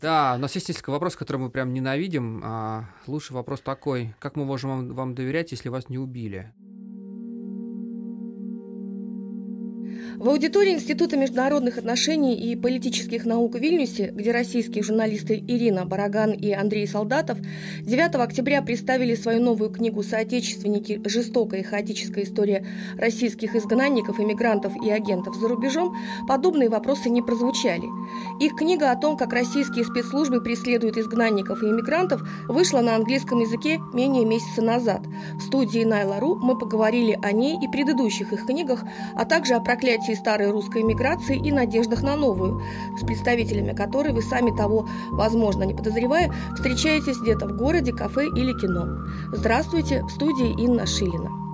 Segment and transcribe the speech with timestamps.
[0.00, 2.40] Да, у нас есть несколько вопросов, которые мы прям ненавидим.
[2.44, 6.52] А лучший вопрос такой, как мы можем вам, вам доверять, если вас не убили?
[10.18, 16.32] В аудитории Института международных отношений и политических наук в Вильнюсе, где российские журналисты Ирина Бараган
[16.32, 17.38] и Андрей Солдатов
[17.82, 21.00] 9 октября представили свою новую книгу «Соотечественники.
[21.04, 22.66] Жестокая и хаотическая история
[22.96, 25.96] российских изгнанников, иммигрантов и агентов за рубежом»,
[26.26, 27.86] подобные вопросы не прозвучали.
[28.40, 33.78] Их книга о том, как российские спецслужбы преследуют изгнанников и иммигрантов, вышла на английском языке
[33.94, 35.02] менее месяца назад.
[35.36, 38.82] В студии Найла.ру мы поговорили о ней и предыдущих их книгах,
[39.14, 42.62] а также о проклятии развитии старой русской миграции и надеждах на новую,
[42.98, 48.52] с представителями которой вы сами того, возможно, не подозревая, встречаетесь где-то в городе, кафе или
[48.58, 48.86] кино.
[49.32, 51.47] Здравствуйте, в студии Инна Шилина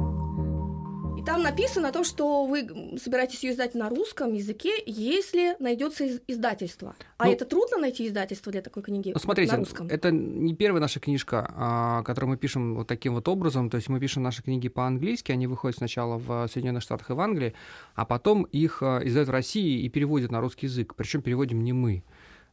[1.25, 6.95] там написано о том, что вы собираетесь ее издать на русском языке, если найдется издательство.
[7.17, 9.89] А ну, это трудно найти издательство для такой книги ну, смотрите, на русском?
[9.89, 13.71] Это не первая наша книжка, а, которую мы пишем вот таким вот образом.
[13.71, 17.21] То есть мы пишем наши книги по-английски, они выходят сначала в Соединенных Штатах и в
[17.21, 17.55] Англии,
[17.95, 20.95] а потом их а, издают в России и переводят на русский язык.
[20.95, 22.05] Причем переводим не мы.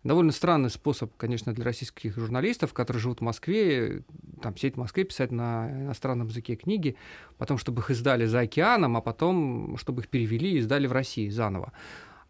[0.03, 4.03] Довольно странный способ, конечно, для российских журналистов, которые живут в Москве,
[4.41, 6.95] там сидеть в Москве, писать на иностранном языке книги,
[7.37, 11.29] потом, чтобы их издали за океаном, а потом, чтобы их перевели и издали в России
[11.29, 11.71] заново.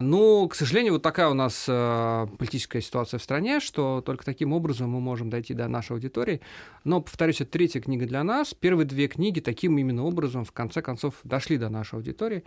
[0.02, 4.52] Но, к сожалению, вот такая у нас э, политическая ситуация в стране, что только таким
[4.52, 6.40] образом мы можем дойти до нашей аудитории.
[6.84, 8.52] Но, повторюсь, это третья книга для нас.
[8.52, 12.42] Первые две книги таким именно образом, в конце концов, дошли до нашей аудитории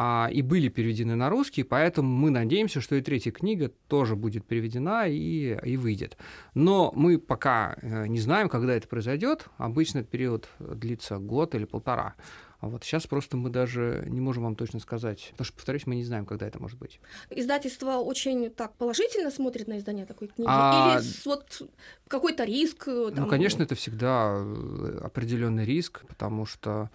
[0.00, 4.44] а, и были переведены на русский, поэтому мы надеемся, что и третья книга тоже будет
[4.46, 6.16] переведена и, и выйдет.
[6.54, 9.48] Но мы пока э, не знаем, когда это произойдет.
[9.56, 12.14] Обычно этот период длится год или полтора.
[12.60, 15.96] А вот сейчас просто мы даже не можем вам точно сказать, потому что, повторюсь, мы
[15.96, 17.00] не знаем, когда это может быть.
[17.30, 20.48] Издательство очень так положительно смотрит на издание такой книги?
[20.48, 21.00] А...
[21.00, 21.62] Или вот
[22.06, 22.84] какой-то риск?
[22.84, 23.14] Там...
[23.16, 26.88] Ну, конечно, это всегда э, определенный риск, потому что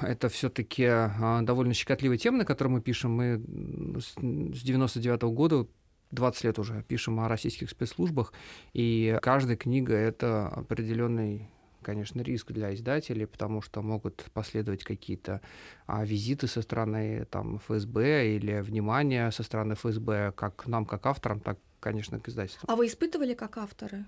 [0.00, 3.12] это все-таки а, довольно щекотливая тема, на которой мы пишем.
[3.12, 4.14] Мы с
[4.62, 5.66] 99 -го года
[6.10, 8.32] 20 лет уже пишем о российских спецслужбах,
[8.72, 11.48] и каждая книга— это определенный
[11.82, 15.40] конечно, риск для издателей, потому что могут последовать какие-то
[15.86, 21.38] а, визиты со стороны там, ФСБ или внимание со стороны ФСБ как нам, как авторам,
[21.38, 22.68] так, конечно, к издательству.
[22.68, 24.04] А вы испытывали как авторы?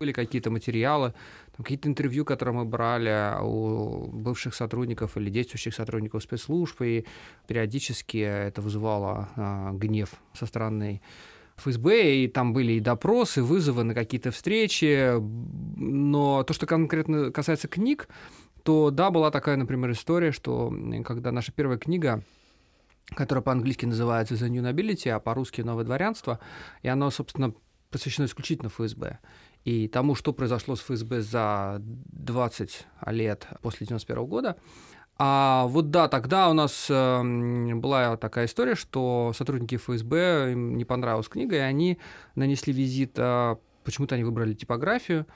[0.00, 1.12] Были какие-то материалы,
[1.58, 7.04] какие-то интервью, которые мы брали у бывших сотрудников или действующих сотрудников спецслужб, и
[7.46, 11.02] периодически это вызывало а, гнев со стороны
[11.56, 15.16] ФСБ, и там были и допросы, вызовы на какие-то встречи,
[15.76, 18.08] но то, что конкретно касается книг,
[18.62, 20.74] то да, была такая, например, история, что
[21.04, 22.24] когда наша первая книга
[23.14, 26.38] которая по-английски называется The New Nobility, а по-русски «Новое дворянство»,
[26.82, 27.52] и оно, собственно,
[27.90, 29.18] посвящено исключительно ФСБ
[29.64, 34.56] и тому, что произошло с ФСБ за 20 лет после 91 года.
[35.22, 40.86] А вот да, тогда у нас э, была такая история, что сотрудники ФСБ им не
[40.86, 41.98] понравилась книга, и они
[42.36, 45.26] нанесли визит, э, почему-то они выбрали типографию,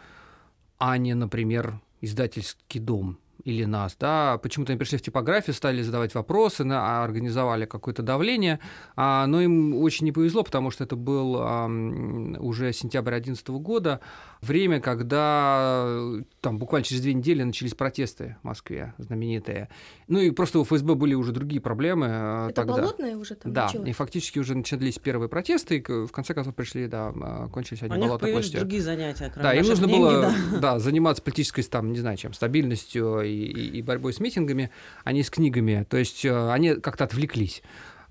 [0.78, 6.14] а не, например, издательский дом или нас, да, почему-то они пришли в типографию, стали задавать
[6.14, 8.60] вопросы, на, а, организовали какое-то давление,
[8.96, 11.66] а, но им очень не повезло, потому что это был а,
[12.38, 14.00] уже сентябрь 2011 года,
[14.40, 15.86] время, когда
[16.40, 19.68] там буквально через две недели начались протесты в Москве, знаменитые.
[20.08, 22.74] Ну и просто у ФСБ были уже другие проблемы это тогда.
[22.82, 23.88] болотное уже там Да, началось?
[23.88, 27.12] и фактически уже начались первые протесты, и в конце концов пришли, да,
[27.52, 28.60] кончились они болотной площадью.
[28.60, 30.58] другие занятия, кроме Да, им нужно деньги, было да.
[30.60, 34.70] Да, заниматься политической, там, не знаю чем, стабильностью и, и, борьбой с митингами,
[35.04, 35.86] а не с книгами.
[35.88, 37.62] То есть э, они как-то отвлеклись.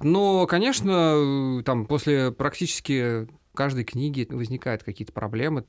[0.01, 5.65] Но, конечно, там после практически каждой книги возникают какие-то проблемы.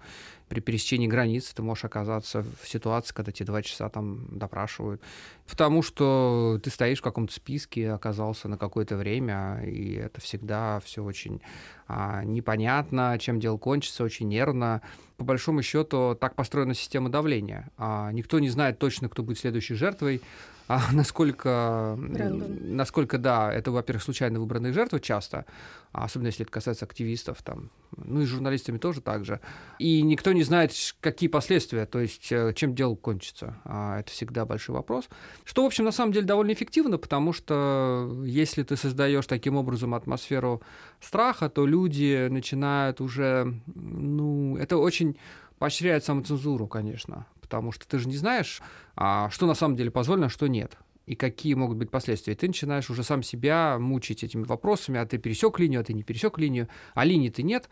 [0.48, 5.00] При пересечении границ ты можешь оказаться в ситуации, когда тебе два часа там допрашивают.
[5.48, 11.02] Потому что ты стоишь в каком-то списке, оказался на какое-то время, и это всегда все
[11.02, 11.40] очень
[11.86, 14.82] а, непонятно, чем дело кончится, очень нервно.
[15.16, 17.70] По большому счету так построена система давления.
[17.76, 20.20] А, никто не знает точно, кто будет следующей жертвой.
[20.66, 25.44] А насколько, насколько, да, это, во-первых, случайно выбранные жертвы часто,
[25.92, 29.40] особенно если это касается активистов, там, ну и с журналистами тоже так же.
[29.78, 33.58] И никто не знает, какие последствия, то есть э, чем дело кончится.
[33.64, 35.08] А это всегда большой вопрос.
[35.44, 39.94] Что, в общем, на самом деле довольно эффективно, потому что если ты создаешь таким образом
[39.94, 40.62] атмосферу
[41.00, 45.18] страха, то люди начинают уже, ну, это очень
[45.58, 48.60] поощряет самоцензуру, конечно, потому что ты же не знаешь,
[48.96, 52.34] а, что на самом деле позволено, а что нет и какие могут быть последствия.
[52.34, 56.02] ты начинаешь уже сам себя мучить этими вопросами, а ты пересек линию, а ты не
[56.02, 57.68] пересек линию, а линии ты нет.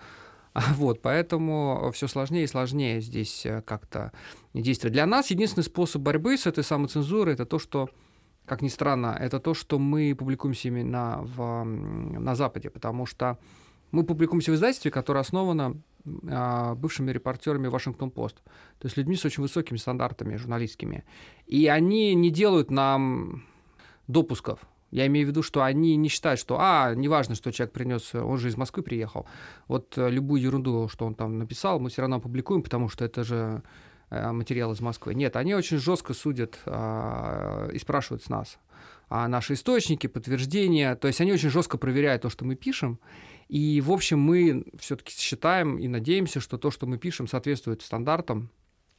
[0.77, 4.13] Вот, поэтому все сложнее и сложнее здесь э, как-то
[4.53, 4.93] действовать.
[4.93, 7.89] Для нас единственный способ борьбы с этой самоцензурой это то, что
[8.45, 13.39] как ни странно, это то, что мы публикуемся именно в, на Западе, потому что
[13.93, 18.37] мы публикуемся в издательстве, которое основано бывшими репортерами Вашингтон-Пост,
[18.79, 21.05] то есть людьми с очень высокими стандартами журналистскими.
[21.47, 23.45] И они не делают нам
[24.09, 24.61] допусков.
[24.91, 28.37] Я имею в виду, что они не считают, что, а, неважно, что человек принес, он
[28.37, 29.27] же из Москвы приехал.
[29.67, 33.25] Вот э, любую ерунду, что он там написал, мы все равно опубликуем, потому что это
[33.25, 33.63] же
[34.11, 35.15] э, материал из Москвы.
[35.15, 38.59] Нет, они очень жестко судят а, и спрашивают с нас
[39.15, 40.97] а наши источники, подтверждения.
[40.97, 42.99] То есть они очень жестко проверяют то, что мы пишем.
[43.53, 48.49] И, в общем, мы все-таки считаем и надеемся, что то, что мы пишем, соответствует стандартам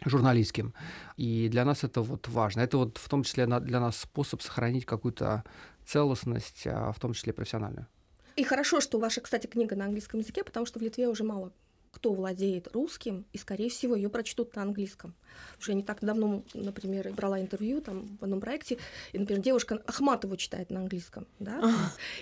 [0.05, 0.75] журналистским.
[1.17, 2.61] И для нас это вот важно.
[2.61, 5.43] Это вот в том числе для нас способ сохранить какую-то
[5.87, 7.87] целостность, а, в том числе профессиональную.
[8.35, 11.51] И хорошо, что ваша, кстати, книга на английском языке, потому что в Литве уже мало
[11.93, 15.13] кто владеет русским, и, скорее всего, ее прочтут на английском.
[15.59, 18.77] Уже я не так давно, например, брала интервью там в одном проекте,
[19.13, 21.71] и, например, девушка Ахматову читает на английском, да,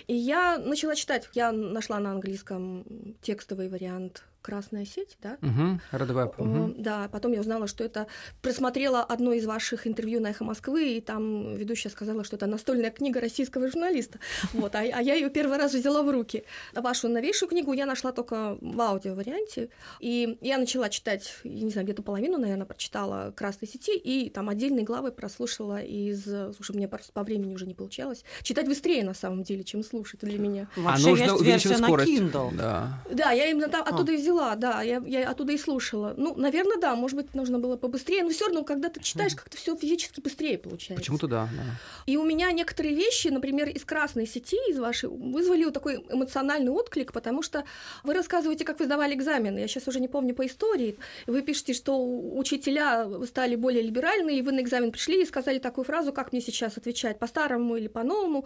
[0.06, 5.38] и я начала читать, я нашла на английском текстовый вариант красная сеть, да?
[5.40, 6.74] Угу, Red Угу.
[6.78, 8.06] Да, потом я узнала, что это...
[8.42, 12.90] Просмотрела одно из ваших интервью на «Эхо Москвы», и там ведущая сказала, что это настольная
[12.90, 14.18] книга российского журналиста.
[14.52, 16.44] Вот, а, а я ее первый раз взяла в руки.
[16.74, 21.86] Вашу новейшую книгу я нашла только в аудио-варианте, и я начала читать, я не знаю,
[21.86, 26.24] где-то половину, наверное, прочитала «Красной сети», и там отдельные главы прослушала из...
[26.54, 28.24] Слушай, мне просто по времени уже не получалось.
[28.42, 30.68] Читать быстрее, на самом деле, чем слушать для меня.
[30.76, 32.56] Вообще а нужно есть версия на Kindle.
[32.56, 33.02] Да.
[33.10, 34.16] да, я именно там, оттуда а.
[34.16, 36.14] взяла взяла, да, я, я оттуда и слушала.
[36.16, 39.56] Ну, наверное, да, может быть, нужно было побыстрее, но все равно, когда ты читаешь, как-то
[39.56, 41.02] все физически быстрее получается.
[41.02, 41.64] Почему-то да, да.
[42.06, 47.12] И у меня некоторые вещи, например, из красной сети, из вашей, вызвали такой эмоциональный отклик,
[47.12, 47.64] потому что
[48.02, 49.58] вы рассказываете, как вы сдавали экзамены.
[49.58, 50.96] Я сейчас уже не помню по истории.
[51.26, 51.96] Вы пишете, что
[52.36, 56.40] учителя стали более либеральны, и вы на экзамен пришли и сказали такую фразу, как мне
[56.40, 58.44] сейчас отвечать, по-старому или по-новому,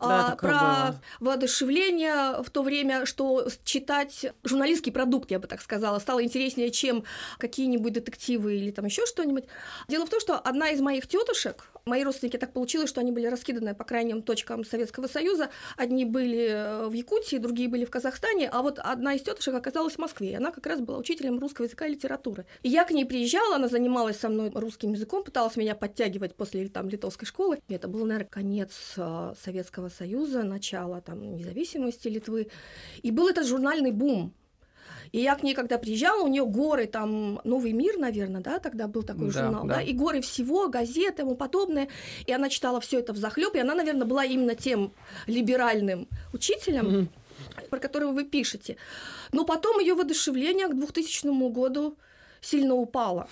[0.00, 1.02] да, а, про было.
[1.20, 6.70] воодушевление в то время, что читать журналистский продукт продукт, я бы так сказала, стало интереснее,
[6.70, 7.04] чем
[7.38, 9.44] какие-нибудь детективы или там еще что-нибудь.
[9.88, 13.26] Дело в том, что одна из моих тетушек, мои родственники так получилось, что они были
[13.26, 15.48] раскиданы по крайним точкам Советского Союза.
[15.76, 19.94] Одни были э, в Якутии, другие были в Казахстане, а вот одна из тетушек оказалась
[19.94, 20.32] в Москве.
[20.32, 22.44] И она как раз была учителем русского языка и литературы.
[22.62, 26.68] И я к ней приезжала, она занималась со мной русским языком, пыталась меня подтягивать после
[26.68, 27.58] там литовской школы.
[27.68, 32.48] И это был, наверное, конец э, Советского Союза, начало там независимости Литвы.
[33.02, 34.34] И был этот журнальный бум.
[35.12, 38.86] И я к ней, когда приезжала, у нее горы, там, Новый мир, наверное, да, тогда
[38.88, 39.76] был такой да, журнал, да.
[39.76, 41.88] да, и горы всего, газеты и тому подобное.
[42.26, 44.92] И она читала все это в захлеб, и она, наверное, была именно тем
[45.26, 47.68] либеральным учителем, mm-hmm.
[47.70, 48.76] про которого вы пишете.
[49.32, 51.96] Но потом ее воодушевление к 2000 году
[52.40, 53.28] сильно упало.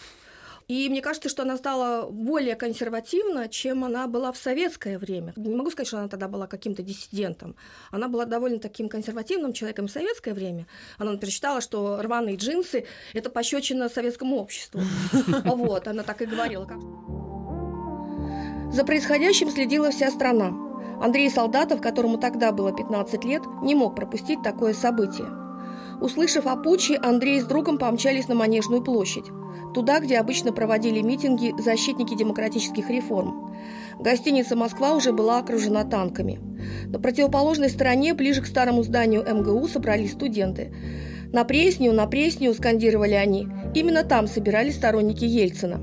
[0.66, 5.34] И мне кажется, что она стала более консервативна, чем она была в советское время.
[5.36, 7.54] Не могу сказать, что она тогда была каким-то диссидентом.
[7.90, 10.66] Она была довольно таким консервативным человеком в советское время.
[10.96, 14.80] Она, например, считала, что рваные джинсы– это пощечина советскому обществу.
[15.44, 16.66] Вот, она так и говорила.
[18.72, 20.52] За происходящим следила вся страна.
[21.00, 25.28] Андрей Солдатов, которому тогда было 15 лет, не мог пропустить такое событие.
[26.00, 29.26] Услышав о путче, Андрей с другом помчались на Манежную площадь
[29.74, 33.54] туда, где обычно проводили митинги защитники демократических реформ.
[33.98, 36.40] Гостиница «Москва» уже была окружена танками.
[36.86, 40.72] На противоположной стороне, ближе к старому зданию МГУ, собрались студенты.
[41.32, 43.48] «На Пресню, на Пресню!»– скандировали они.
[43.74, 45.80] Именно там собирались сторонники Ельцина.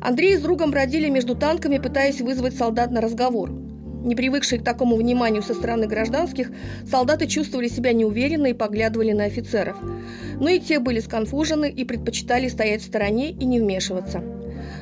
[0.00, 3.50] Андрей с другом бродили между танками, пытаясь вызвать солдат на разговор–
[4.02, 6.50] не привыкшие к такому вниманию со стороны гражданских,
[6.88, 9.76] солдаты чувствовали себя неуверенно и поглядывали на офицеров.
[10.40, 14.22] Но и те были сконфужены и предпочитали стоять в стороне и не вмешиваться.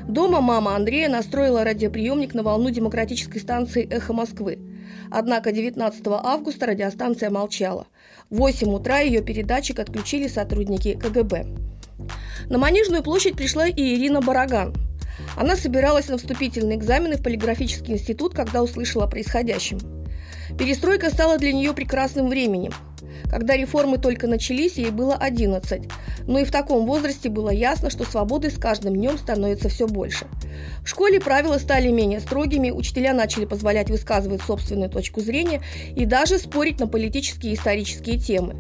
[0.09, 4.59] Дома мама Андрея настроила радиоприемник на волну демократической станции «Эхо Москвы».
[5.11, 7.87] Однако 19 августа радиостанция молчала.
[8.31, 11.47] В 8 утра ее передатчик отключили сотрудники КГБ.
[12.49, 14.75] На Манежную площадь пришла и Ирина Бараган–
[15.37, 19.79] она собиралась на вступительные экзамены в полиграфический институт, когда услышала о происходящем.
[20.59, 22.73] Перестройка стала для нее прекрасным временем.
[23.31, 25.83] Когда реформы только начались, ей было 11.
[26.27, 30.27] Но и в таком возрасте было ясно, что свободы с каждым днем становится все больше.
[30.83, 35.61] В школе правила стали менее строгими, учителя начали позволять высказывать собственную точку зрения
[35.95, 38.57] и даже спорить на политические и исторические темы.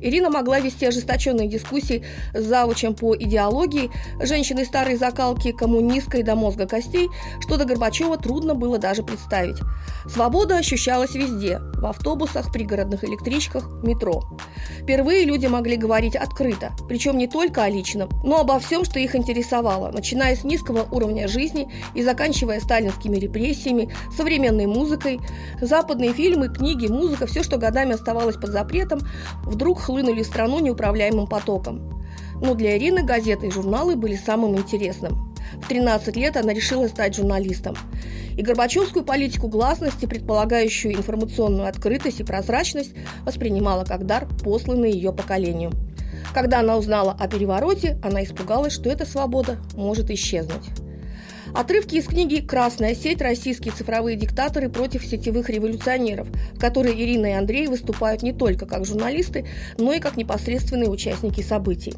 [0.00, 6.66] Ирина могла вести ожесточенные дискуссии с завучем по идеологии, женщиной старой закалки, коммунисткой до мозга
[6.66, 7.08] костей,
[7.40, 9.56] что до Горбачева трудно было даже представить.
[10.06, 13.93] Свобода ощущалась везде– в автобусах, пригородных электричках, метро.
[14.82, 19.14] Впервые люди могли говорить открыто, причем не только о личном, но обо всем, что их
[19.16, 25.20] интересовало, начиная с низкого уровня жизни и заканчивая сталинскими репрессиями, современной музыкой.
[25.60, 29.00] Западные фильмы, книги, музыка, все, что годами оставалось под запретом,
[29.44, 32.04] вдруг хлынули в страну неуправляемым потоком.
[32.40, 35.33] Но для Ирины газеты и журналы были самым интересным.
[35.54, 37.76] В 13 лет она решила стать журналистом.
[38.36, 45.72] И Горбачевскую политику гласности, предполагающую информационную открытость и прозрачность, воспринимала как дар, посланный ее поколению.
[46.32, 50.64] Когда она узнала о перевороте, она испугалась, что эта свобода может исчезнуть.
[51.54, 53.22] Отрывки из книги «Красная сеть.
[53.22, 58.84] Российские цифровые диктаторы против сетевых революционеров», в которой Ирина и Андрей выступают не только как
[58.84, 59.46] журналисты,
[59.78, 61.94] но и как непосредственные участники событий.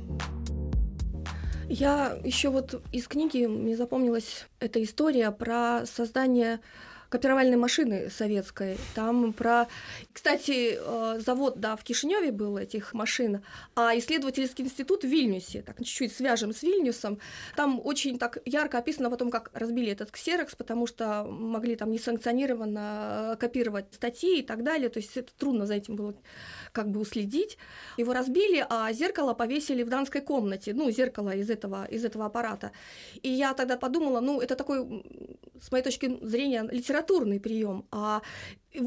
[1.69, 6.61] Я еще вот из книги мне запомнилась эта история про создание
[7.09, 8.79] копировальной машины советской.
[8.95, 9.67] Там про...
[10.13, 13.43] Кстати, э, завод, да, в Кишиневе был этих машин,
[13.75, 17.19] а исследовательский институт в Вильнюсе, так чуть-чуть свяжем с Вильнюсом,
[17.55, 21.91] там очень так ярко описано о том, как разбили этот ксерокс, потому что могли там
[21.91, 26.15] несанкционированно э, копировать статьи и так далее, то есть это трудно за этим было
[26.77, 27.57] как бы уследить.
[27.99, 32.71] Его разбили, а зеркало повесили в данской комнате, ну, зеркало из этого, из этого аппарата.
[33.23, 35.03] И я тогда подумала, ну, это такой,
[35.61, 38.21] с моей точки зрения, литературный прием, а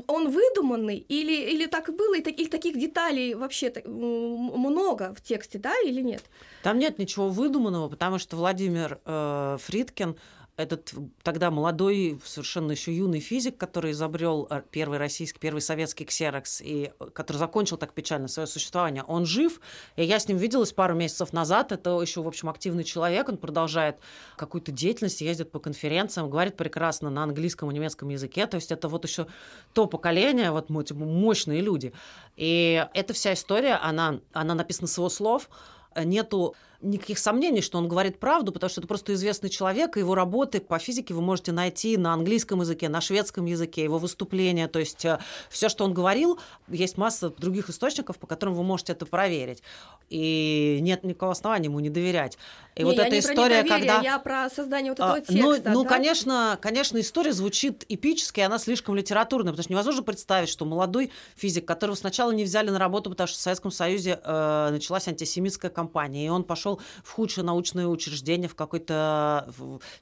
[0.07, 5.73] он выдуманный или, или так было, и, или таких деталей вообще много в тексте, да,
[5.85, 6.23] или нет?
[6.63, 10.15] Там нет ничего выдуманного, потому что Владимир э, Фридкин
[10.59, 16.59] этот тогда молодой, совершенно еще юный физик, который изобрел э, первый российский, первый советский ксерокс,
[16.59, 19.61] и э, который закончил так печально свое существование, он жив,
[19.95, 23.37] и я с ним виделась пару месяцев назад, это еще, в общем, активный человек, он
[23.37, 23.99] продолжает
[24.35, 28.89] какую-то деятельность, ездит по конференциям, говорит прекрасно на английском и немецком языке, то есть это
[28.89, 29.27] вот еще
[29.73, 31.93] то поколение, вот мы, типа, мощные люди.
[32.35, 35.49] И эта вся история, она, она написана с его слов,
[35.95, 40.15] нету никаких сомнений, что он говорит правду, потому что это просто известный человек, и его
[40.15, 44.79] работы по физике вы можете найти на английском языке, на шведском языке, его выступления, то
[44.79, 45.19] есть э,
[45.49, 49.61] все, что он говорил, есть масса других источников, по которым вы можете это проверить.
[50.09, 52.37] И нет никакого основания ему не доверять.
[52.75, 53.99] И не, вот эта история, когда...
[54.01, 55.33] Я про создание вот этого а, текста.
[55.35, 55.89] Ну, ну да?
[55.89, 61.65] конечно, конечно, история звучит эпически, она слишком литературная, потому что невозможно представить, что молодой физик,
[61.65, 66.25] которого сначала не взяли на работу, потому что в Советском Союзе э, началась антисемитская кампания,
[66.25, 69.51] и он пошел в худшее научное учреждение, в какой-то...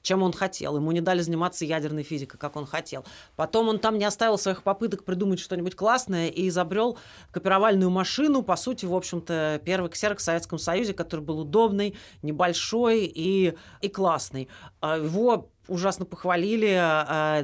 [0.01, 0.75] чем он хотел.
[0.75, 3.05] Ему не дали заниматься ядерной физикой, как он хотел.
[3.35, 6.97] Потом он там не оставил своих попыток придумать что-нибудь классное и изобрел
[7.31, 13.05] копировальную машину, по сути, в общем-то, первый ксерок в Советском Союзе, который был удобный, небольшой
[13.05, 14.49] и, и классный.
[14.81, 17.43] А его ужасно похвалили, а,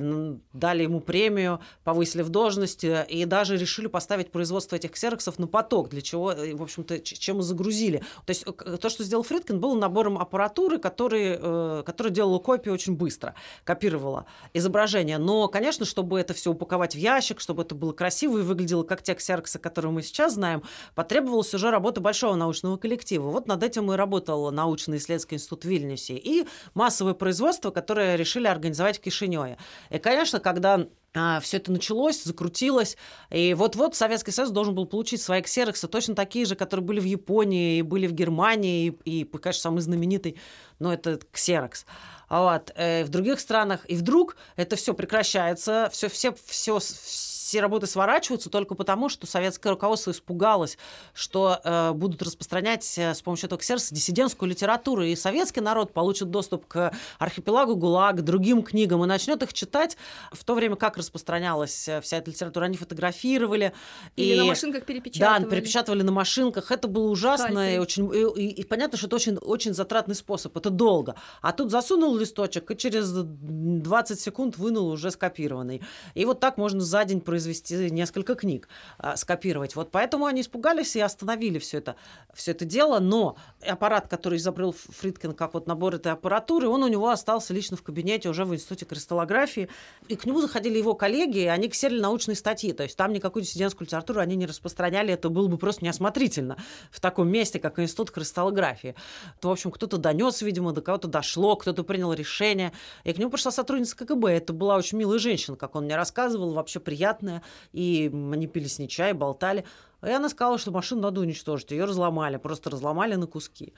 [0.53, 5.89] дали ему премию, повысили в должности и даже решили поставить производство этих ксероксов на поток,
[5.89, 8.00] для чего, э, в общем-то, чем и загрузили.
[8.25, 12.74] То есть э, то, что сделал Фридкин, было набором аппаратуры, который, э, который делала копию
[12.74, 15.18] очень быстро, копировала изображение.
[15.18, 19.01] Но, конечно, чтобы это все упаковать в ящик, чтобы это было красиво и выглядело как
[19.01, 20.63] те ксероксы, которые мы сейчас знаем,
[20.96, 23.30] потребовалась уже работа большого научного коллектива.
[23.30, 26.15] Вот над этим и работал научно-исследовательский институт в Вильнюсе.
[26.15, 29.58] И массовое производство, которое решили организовать в Кишиневе.
[29.89, 32.98] И, конечно, когда а, все это началось, закрутилось,
[33.29, 37.05] и вот-вот Советский Союз должен был получить свои ксероксы, точно такие же, которые были в
[37.05, 40.38] Японии, и были в Германии, и, и конечно, самый знаменитый,
[40.79, 41.86] но ну, это ксерокс.
[42.29, 42.72] Вот.
[42.75, 43.86] Э, в других странах.
[43.88, 49.69] И вдруг это все прекращается, все, все, все, все работы сворачиваются только потому, что советское
[49.69, 50.77] руководство испугалось,
[51.13, 56.29] что э, будут распространять э, с помощью этого ксерса диссидентскую литературу, и советский народ получит
[56.29, 59.98] доступ к архипелагу ГУЛАГ, другим книгам, и начнет их читать,
[60.31, 63.74] в то время как распространялась э, вся эта литература, они фотографировали.
[64.15, 65.43] Или и, на машинках перепечатывали.
[65.43, 66.72] Да, перепечатывали на машинках.
[66.72, 70.55] Это было ужасно, и, очень, и, и, и понятно, что это очень, очень затратный способ,
[70.57, 71.15] это долго.
[71.41, 75.81] А тут засунул листочек, и через 20 секунд вынул уже скопированный.
[76.13, 79.75] И вот так можно за день произвести произвести несколько книг, а, скопировать.
[79.75, 81.95] Вот поэтому они испугались и остановили все это,
[82.33, 83.00] все это дело.
[83.00, 87.75] Но аппарат, который изобрел Фридкин как вот набор этой аппаратуры, он у него остался лично
[87.75, 89.69] в кабинете уже в Институте кристаллографии.
[90.07, 92.71] И к нему заходили его коллеги, и они ксерили научные статьи.
[92.71, 95.13] То есть там никакую диссидентскую литературу они не распространяли.
[95.13, 96.57] Это было бы просто неосмотрительно
[96.91, 98.95] в таком месте, как Институт кристаллографии.
[99.41, 102.71] То, в общем, кто-то донес, видимо, до кого-то дошло, кто-то принял решение.
[103.03, 104.31] И к нему пришла сотрудница КГБ.
[104.31, 108.68] Это была очень милая женщина, как он мне рассказывал, вообще приятная красная, и они пили
[108.68, 109.66] с ней чай, болтали.
[110.06, 111.72] И она сказала, что машину надо уничтожить.
[111.72, 113.74] Ее разломали, просто разломали на куски.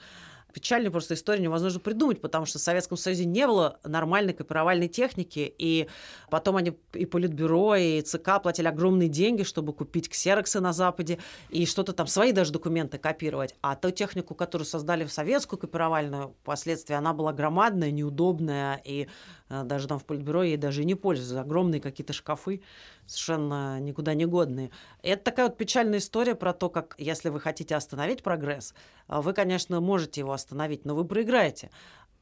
[0.52, 5.54] печальную просто историю невозможно придумать, потому что в Советском Союзе не было нормальной копировальной техники,
[5.58, 5.86] и
[6.30, 11.18] потом они и Политбюро, и ЦК платили огромные деньги, чтобы купить ксероксы на Западе,
[11.50, 13.54] и что-то там, свои даже документы копировать.
[13.60, 19.08] А ту технику, которую создали в советскую копировальную, впоследствии она была громадная, неудобная, и
[19.48, 21.40] даже там в Политбюро ей даже не пользуются.
[21.40, 22.62] Огромные какие-то шкафы,
[23.06, 24.70] совершенно никуда не годные.
[25.02, 28.74] И это такая вот печальная история про то, как если вы хотите остановить прогресс,
[29.08, 31.70] э, вы, конечно, можете его остановить, но вы проиграете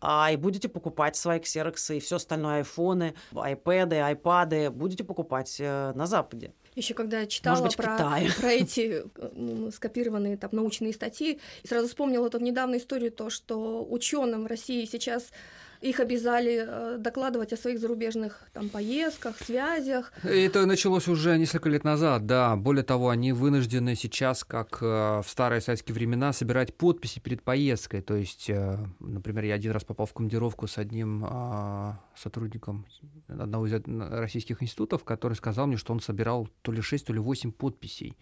[0.00, 5.92] а, и будете покупать свои ксероксы и все остальное, айфоны, айпэды, айпады, будете покупать э,
[5.94, 6.52] на Западе.
[6.74, 11.88] Еще когда я читала быть, про, про эти э, скопированные там научные статьи, и сразу
[11.88, 15.30] вспомнила эту недавнюю историю, то, что ученым в России сейчас
[15.84, 20.12] их обязали э, докладывать о своих зарубежных там, поездках, связях.
[20.22, 22.56] Это началось уже несколько лет назад, да.
[22.56, 24.86] Более того, они вынуждены сейчас, как э,
[25.22, 28.00] в старые советские времена, собирать подписи перед поездкой.
[28.00, 31.26] То есть, э, например, я один раз попал в командировку с одним
[32.16, 32.86] сотрудником
[33.28, 33.74] одного из
[34.10, 38.16] российских институтов, который сказал мне, что он собирал то ли 6, то ли 8 подписей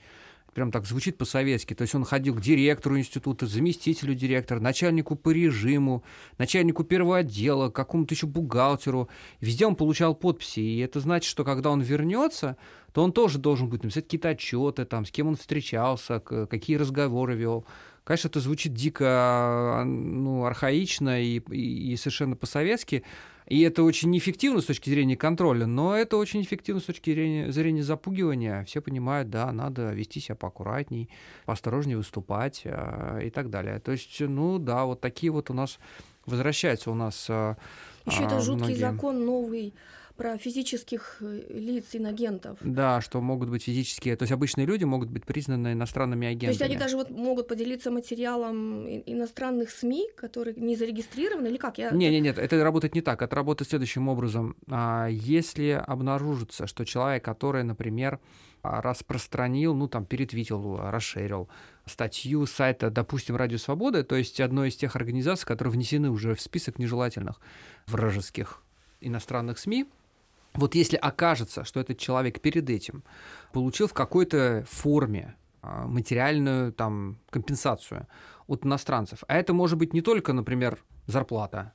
[0.54, 1.74] прям так звучит по-советски.
[1.74, 6.04] То есть он ходил к директору института, заместителю директора, начальнику по режиму,
[6.38, 9.08] начальнику первого отдела, какому-то еще бухгалтеру.
[9.40, 10.60] Везде он получал подписи.
[10.60, 12.56] И это значит, что когда он вернется,
[12.92, 17.34] то он тоже должен будет написать какие-то отчеты, там, с кем он встречался, какие разговоры
[17.34, 17.64] вел.
[18.04, 23.04] Конечно, это звучит дико ну, архаично и, и, и совершенно по-советски,
[23.52, 27.52] и это очень неэффективно с точки зрения контроля, но это очень эффективно с точки зрения,
[27.52, 28.64] зрения запугивания.
[28.64, 31.10] Все понимают, да, надо вести себя поаккуратней,
[31.44, 33.78] поосторожнее выступать э, и так далее.
[33.78, 35.78] То есть, ну да, вот такие вот у нас
[36.24, 37.26] возвращаются у нас.
[37.28, 37.56] Э,
[38.06, 38.80] Еще это жуткий многие...
[38.80, 39.74] закон новый
[40.16, 42.58] про физических э, лиц инагентов.
[42.60, 46.46] Да, что могут быть физические, то есть обычные люди могут быть признаны иностранными агентами.
[46.46, 51.78] То есть они даже вот могут поделиться материалом иностранных СМИ, которые не зарегистрированы, или как?
[51.78, 51.90] Я...
[51.90, 53.22] Не, не, нет, это работает не так.
[53.22, 54.56] Это работает следующим образом.
[54.68, 58.20] А, если обнаружится, что человек, который, например,
[58.62, 61.48] распространил, ну там перетвитил, расширил
[61.86, 66.40] статью сайта, допустим, Радио Свобода, то есть одной из тех организаций, которые внесены уже в
[66.40, 67.40] список нежелательных
[67.86, 68.62] вражеских
[69.00, 69.86] иностранных СМИ,
[70.54, 73.04] вот если окажется, что этот человек перед этим
[73.52, 78.06] получил в какой-то форме а, материальную там компенсацию
[78.46, 81.72] от иностранцев, а это может быть не только, например, зарплата,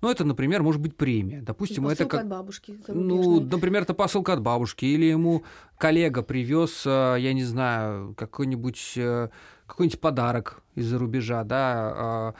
[0.00, 1.40] но это, например, может быть премия.
[1.40, 2.20] Допустим, посылка это как...
[2.20, 2.78] от бабушки.
[2.88, 5.44] Ну, например, это посылка от бабушки, или ему
[5.78, 9.28] коллега привез, а, я не знаю, какой-нибудь э,
[9.66, 12.34] какой-нибудь подарок из-за рубежа, да, а,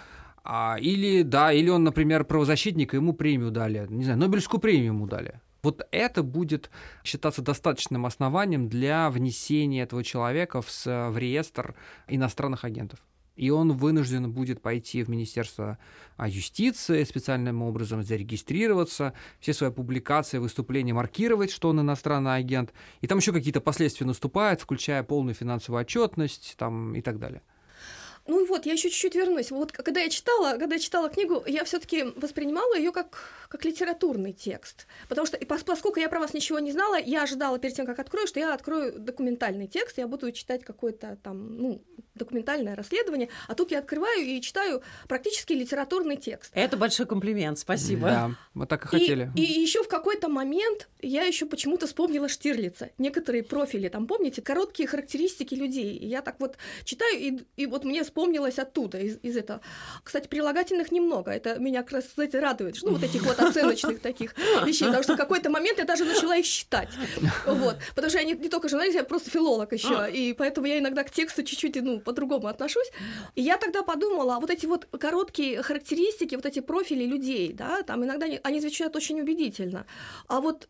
[0.45, 4.93] а, или, да, или он, например, правозащитник, и ему премию дали, не знаю, Нобелевскую премию
[4.93, 5.41] ему дали.
[5.65, 6.71] Вот это будет
[7.03, 11.75] считаться достаточным основанием для внесения этого человека в, в реестр
[12.07, 13.01] иностранных агентов.
[13.35, 15.79] И он вынужден будет пойти в Министерство
[16.19, 22.75] а, юстиции специальным образом, зарегистрироваться, все свои публикации, выступления маркировать, что он иностранный агент.
[23.01, 27.43] И там еще какие-то последствия наступают, включая полную финансовую отчетность там, и так далее.
[28.27, 29.51] Ну и вот, я еще чуть-чуть вернусь.
[29.51, 34.33] Вот когда я читала, когда я читала книгу, я все-таки воспринимала ее как, как литературный
[34.33, 34.87] текст.
[35.09, 37.99] Потому что, и поскольку я про вас ничего не знала, я ожидала перед тем, как
[37.99, 41.83] открою, что я открою документальный текст, я буду читать какое-то там, ну,
[42.15, 46.53] документальное расследование, а тут я открываю и читаю практически литературный текст.
[46.55, 48.09] Это большой комплимент, спасибо.
[48.09, 49.31] Да, мы так и хотели.
[49.37, 52.91] И, и еще в какой-то момент я еще почему-то вспомнила Штирлица.
[52.99, 55.97] Некоторые профили, там, помните, короткие характеристики людей.
[55.97, 59.61] И я так вот читаю, и, и вот мне вспомнилось оттуда, из, из этого.
[60.05, 61.33] Кстати, прилагательных немного.
[61.33, 62.77] Это меня, кстати, радует.
[62.83, 64.87] Ну, вот этих вот оценочных таких вещей.
[64.87, 66.89] Потому что в какой-то момент я даже начала их считать.
[67.47, 67.77] Вот.
[67.95, 69.97] Потому что я не, не только журналист, я просто филолог еще.
[69.97, 70.09] А.
[70.09, 72.91] И поэтому я иногда к тексту чуть-чуть, ну, по-другому отношусь.
[73.35, 78.05] И я тогда подумала, вот эти вот короткие характеристики, вот эти профили людей, да, там
[78.05, 79.87] иногда они, они звучат очень убедительно.
[80.29, 80.69] А вот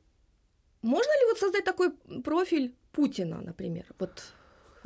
[0.82, 1.90] можно ли вот создать такой
[2.24, 3.84] профиль Путина, например?
[3.98, 4.22] Вот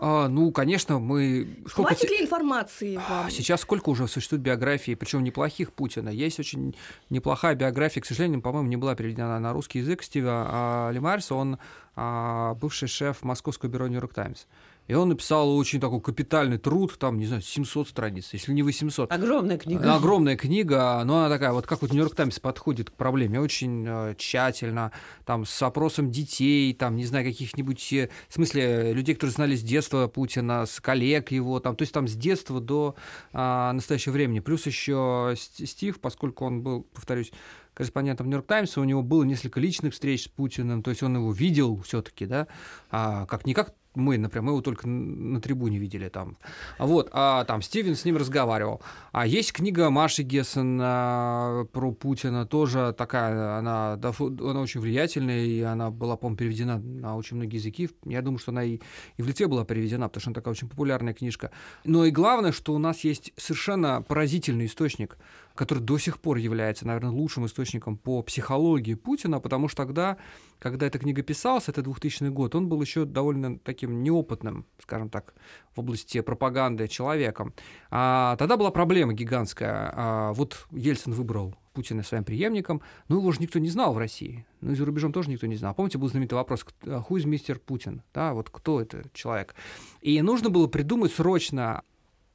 [0.01, 1.49] а, ну, конечно, мы...
[1.69, 3.29] Сколько Хватит ли информации вам?
[3.31, 6.09] Сейчас сколько уже существует биографий, причем неплохих Путина.
[6.09, 6.77] Есть очень
[7.11, 11.35] неплохая биография, к сожалению, по-моему, не была переведена на русский язык Стива а, Лемарса.
[11.35, 11.59] Он
[11.97, 14.45] а, бывший шеф Московского бюро «Нью-Йорк Таймс».
[14.89, 19.13] И он написал очень такой капитальный труд, там, не знаю, 700 страниц, если не 800.
[19.13, 19.95] Огромная книга.
[19.95, 24.15] Огромная книга, но она такая, вот как вот Нью-Йорк Таймс подходит к проблеме, очень э,
[24.17, 24.91] тщательно,
[25.27, 29.63] там, с опросом детей, там, не знаю, каких-нибудь, э, в смысле, людей, которые знали с
[29.63, 32.97] детства Путина, с коллег его, там, то есть там с детства до
[33.35, 34.41] э, настоящего времени.
[34.41, 37.31] Плюс еще Стив, поскольку он был, повторюсь,
[37.75, 41.31] корреспондентом Нью-Йорк Таймса, у него было несколько личных встреч с Путиным, то есть он его
[41.31, 42.49] видел все-таки, да,
[42.91, 46.37] а, как-никак мы, например, мы его только на трибуне видели там.
[46.79, 48.81] Вот, а там Стивен с ним разговаривал.
[49.13, 55.61] А есть книга Маши Гессен а, про Путина, тоже такая, она, она очень влиятельная, и
[55.63, 57.91] она была, по-моему, переведена на очень многие языки.
[58.05, 58.79] Я думаю, что она и,
[59.17, 61.51] и в Литве была переведена, потому что она такая очень популярная книжка.
[61.85, 65.19] Но и главное, что у нас есть совершенно поразительный источник
[65.59, 70.17] который до сих пор является, наверное, лучшим источником по психологии Путина, потому что тогда,
[70.61, 75.35] когда эта книга писалась, это 2000 год, он был еще довольно таким неопытным, скажем так,
[75.75, 77.55] в области пропаганды человеком.
[77.91, 79.93] А тогда была проблема гигантская.
[79.97, 84.47] А вот Ельцин выбрал Путина своим преемником, но его же никто не знал в России.
[84.61, 85.75] Ну и за рубежом тоже никто не знал.
[85.75, 88.03] Помните, был знаменитый вопрос, is мистер Путин?
[88.15, 89.57] Да, вот кто это человек?
[90.03, 91.83] И нужно было придумать срочно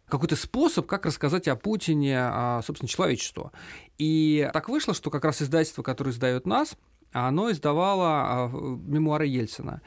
[0.08, 3.52] какой-то способ, как рассказать о Путине, собственно, человечеству.
[3.98, 6.76] И так вышло, что как раз издательство, которое издает нас,
[7.13, 9.82] оно издавало а, мемуары Ельцина.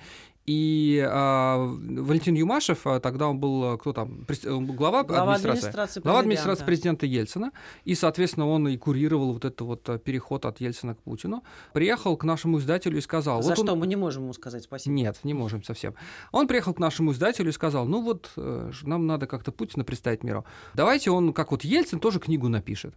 [0.46, 6.00] И э, Валентин Юмашев, а, тогда он был а, кто там, глава, глава администрации, администрации
[6.00, 7.50] глава администрации президента Ельцина,
[7.84, 11.42] и, соответственно, он и курировал вот этот вот переход от Ельцина к Путину.
[11.72, 13.42] Приехал к нашему издателю и сказал...
[13.42, 13.80] За вот что он...
[13.80, 14.94] мы не можем ему сказать спасибо?
[14.94, 15.94] Нет, не можем совсем.
[16.30, 20.22] Он приехал к нашему издателю и сказал, ну вот, э, нам надо как-то Путина представить
[20.22, 20.44] миру.
[20.74, 22.94] Давайте он, как вот Ельцин, тоже книгу напишет.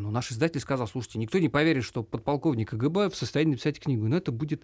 [0.00, 4.08] Ну, наш издатель сказал, слушайте, никто не поверит, что подполковник КГБ в состоянии написать книгу.
[4.08, 4.62] Но это будет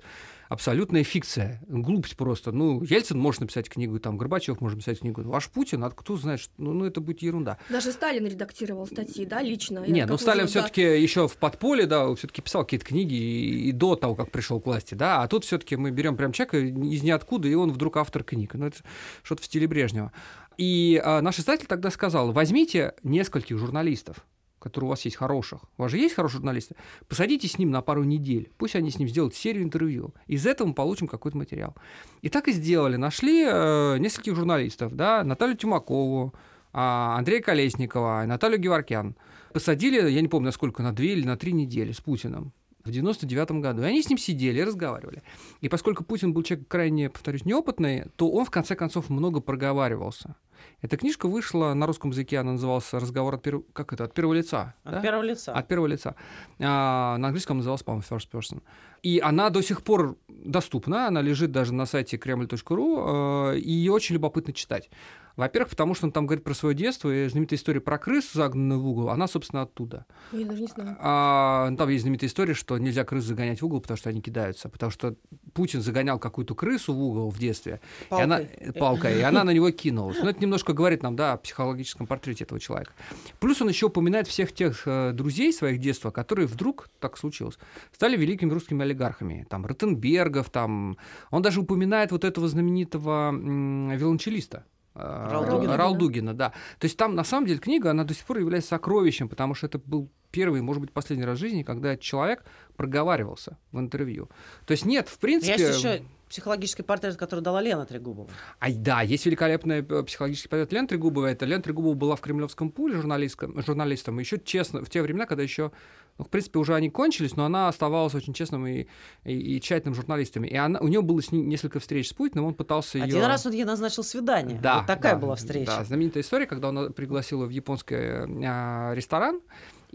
[0.48, 2.52] абсолютная фикция, глупость просто.
[2.52, 5.22] Ну, Ельцин может написать книгу, там, Горбачев может написать книгу.
[5.22, 7.58] Ваш Путин, а кто знает, ну, ну, это будет ерунда.
[7.68, 9.80] Даже Сталин редактировал статьи, да, лично?
[9.86, 10.94] Нет, ну, Сталин все таки да.
[10.94, 14.60] еще в подполе, да, все таки писал какие-то книги и, и до того, как пришел
[14.60, 17.72] к власти, да, а тут все таки мы берем прям человека из ниоткуда, и он
[17.72, 18.54] вдруг автор книг.
[18.54, 18.78] Ну, это
[19.22, 20.12] что-то в стиле Брежнева.
[20.56, 24.24] И а, наш издатель тогда сказал, возьмите нескольких журналистов,
[24.66, 26.74] которые у вас есть хороших, у вас же есть хорошие журналисты,
[27.06, 30.12] посадите с ним на пару недель, пусть они с ним сделают серию интервью.
[30.26, 31.76] Из этого мы получим какой-то материал.
[32.22, 32.96] И так и сделали.
[32.96, 39.14] Нашли э, нескольких журналистов, да, Наталью Тюмакову, э, Андрея Колесникова, Наталью Геворкян.
[39.52, 42.52] Посадили, я не помню, насколько, на две или на три недели с Путиным
[42.84, 43.82] в 99 году.
[43.82, 45.22] И они с ним сидели и разговаривали.
[45.60, 50.34] И поскольку Путин был человек крайне, повторюсь, неопытный, то он в конце концов много проговаривался.
[50.80, 53.62] Эта книжка вышла на русском языке, она называлась «Разговор от, перв...
[53.72, 54.04] как это?
[54.04, 54.74] от первого лица».
[54.84, 55.00] От да?
[55.00, 55.52] первого лица.
[55.52, 56.14] От первого лица.
[56.60, 58.62] А, на английском называлась, по-моему, «First Person».
[59.02, 63.92] И она до сих пор доступна, она лежит даже на сайте kreml.ru, э, и ее
[63.92, 64.90] очень любопытно читать.
[65.36, 68.80] Во-первых, потому что он там говорит про свое детство, и знаменитая история про крыс, загнанную
[68.80, 70.06] в угол, она, собственно, оттуда.
[70.32, 70.96] Я даже не знаю.
[70.98, 74.70] А, там есть знаменитая история, что нельзя крыс загонять в угол, потому что они кидаются.
[74.70, 75.14] Потому что
[75.52, 77.80] Путин загонял какую-то крысу в угол в детстве.
[78.08, 78.20] Палкой.
[78.20, 78.40] И она,
[78.78, 80.18] палкой, и она на него кинулась.
[80.22, 82.92] Но это немножко говорит нам, да, о психологическом портрете этого человека.
[83.38, 87.58] Плюс он еще упоминает всех тех э, друзей своих детства, которые вдруг, так случилось,
[87.92, 89.46] стали великими русскими олигархами.
[89.50, 90.96] Там Ротенбергов, там...
[91.30, 96.50] Он даже упоминает вот этого знаменитого м- виолончелиста, Ралдугина, Ралдугина, да.
[96.78, 99.66] То есть там, на самом деле, книга, она до сих пор является сокровищем, потому что
[99.66, 102.44] это был первый, может быть, последний раз в жизни, когда человек
[102.76, 104.30] проговаривался в интервью.
[104.66, 105.62] То есть нет, в принципе...
[105.62, 108.28] Есть еще психологический портрет, который дала Лена Трегубова.
[108.58, 111.32] А, да, есть великолепный э, психологический портрет Лены Трегубовой.
[111.32, 114.18] Это Лена Трегубова была в Кремлевском пуле журналистом, журналистом.
[114.18, 115.72] Еще честно, в те времена, когда еще
[116.18, 118.86] ну, в принципе, уже они кончились, но она оставалась очень честным и,
[119.24, 120.44] и, и тщательным журналистом.
[120.44, 123.04] И она, у нее было с ней несколько встреч с Путиным, он пытался ее...
[123.04, 124.58] Один раз он ей назначил свидание.
[124.58, 125.66] Да, вот такая да, была встреча.
[125.66, 129.40] Да, знаменитая история, когда он пригласил ее в японский э, ресторан,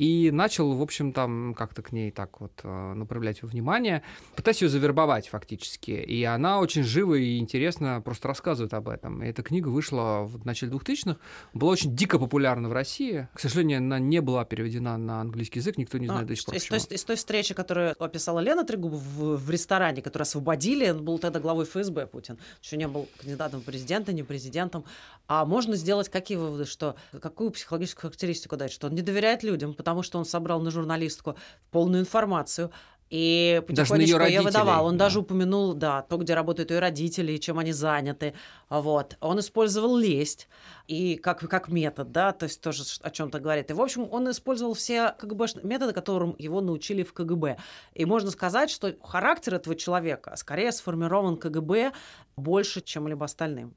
[0.01, 4.01] и начал, в общем, там как-то к ней так вот э, направлять внимание,
[4.35, 5.91] пытаясь ее завербовать фактически.
[5.91, 9.21] И она очень живо и интересно просто рассказывает об этом.
[9.21, 11.19] И эта книга вышла в начале 2000-х,
[11.53, 13.29] была очень дико популярна в России.
[13.35, 16.45] К сожалению, она не была переведена на английский язык, никто не знает а, до сих
[16.45, 16.55] пор.
[16.55, 21.05] Из, из, из той встречи, которую описала Лена Трегуб в, в ресторане, которую освободили, он
[21.05, 24.83] был тогда главой ФСБ Путин, еще не был кандидатом в президента, не президентом.
[25.27, 29.75] А можно сделать какие выводы, что какую психологическую характеристику дать, что он не доверяет людям,
[29.75, 31.35] потому что он собрал на журналистку
[31.71, 32.71] полную информацию,
[33.11, 34.85] и потихонечку даже ее выдавал.
[34.85, 35.05] Он да.
[35.05, 38.33] даже упомянул, да, то, где работают ее родители, чем они заняты.
[38.69, 39.17] Вот.
[39.19, 40.47] Он использовал лесть
[40.87, 43.69] и как, как метод, да, то есть тоже о чем-то говорит.
[43.69, 47.57] И, в общем, он использовал все КГБ методы, которым его научили в КГБ.
[47.95, 51.91] И можно сказать, что характер этого человека скорее сформирован КГБ
[52.37, 53.75] больше, чем либо остальным.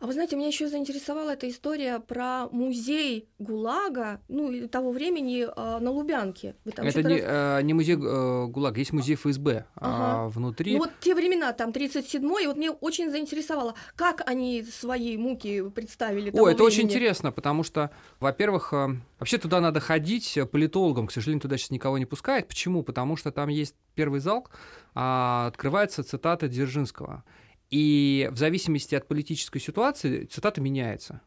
[0.00, 5.78] А вы знаете, меня еще заинтересовала эта история про музей ГУЛАГа, ну, того времени э,
[5.78, 6.56] на Лубянке.
[6.64, 7.60] Это не, раз...
[7.60, 10.28] э, не музей э, ГУЛАГа, есть музей ФСБ а ага.
[10.30, 10.72] внутри.
[10.72, 16.30] Ну, вот те времена, там, 37-й, вот мне очень заинтересовало, как они свои муки представили
[16.30, 16.62] О, это времени.
[16.62, 21.72] очень интересно, потому что, во-первых, э, вообще туда надо ходить политологам, к сожалению, туда сейчас
[21.72, 22.48] никого не пускают.
[22.48, 22.82] Почему?
[22.82, 24.48] Потому что там есть первый зал,
[24.94, 27.22] а, открывается цитата Дзержинского.
[27.70, 31.20] И в зависимости от политической ситуации цитата меняется.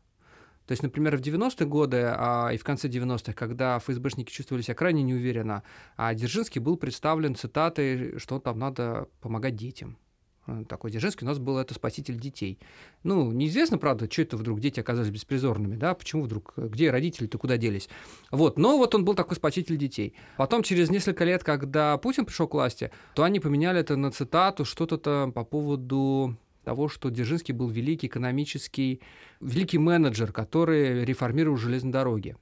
[0.68, 4.76] То есть, например, в 90-е годы а, и в конце 90-х, когда ФСБшники чувствовали себя
[4.76, 5.64] крайне неуверенно,
[5.98, 9.98] а Дзержинский был представлен цитатой, что там надо помогать детям.
[10.48, 12.60] Э, такой Дзержинский у нас был это спаситель детей.
[13.04, 17.58] Ну, неизвестно, правда, что это вдруг дети оказались беспризорными, да, почему вдруг, где родители-то куда
[17.58, 17.90] делись.
[18.32, 20.14] Вот, но вот он был такой спаситель детей.
[20.38, 24.66] Потом, через несколько лет, когда Путин пришел к власти, то они поменяли это на цитату,
[24.66, 29.02] что-то там по поводу того, что Дзержинский был великий экономический,
[29.42, 32.36] великий менеджер, который реформировал железные дороги.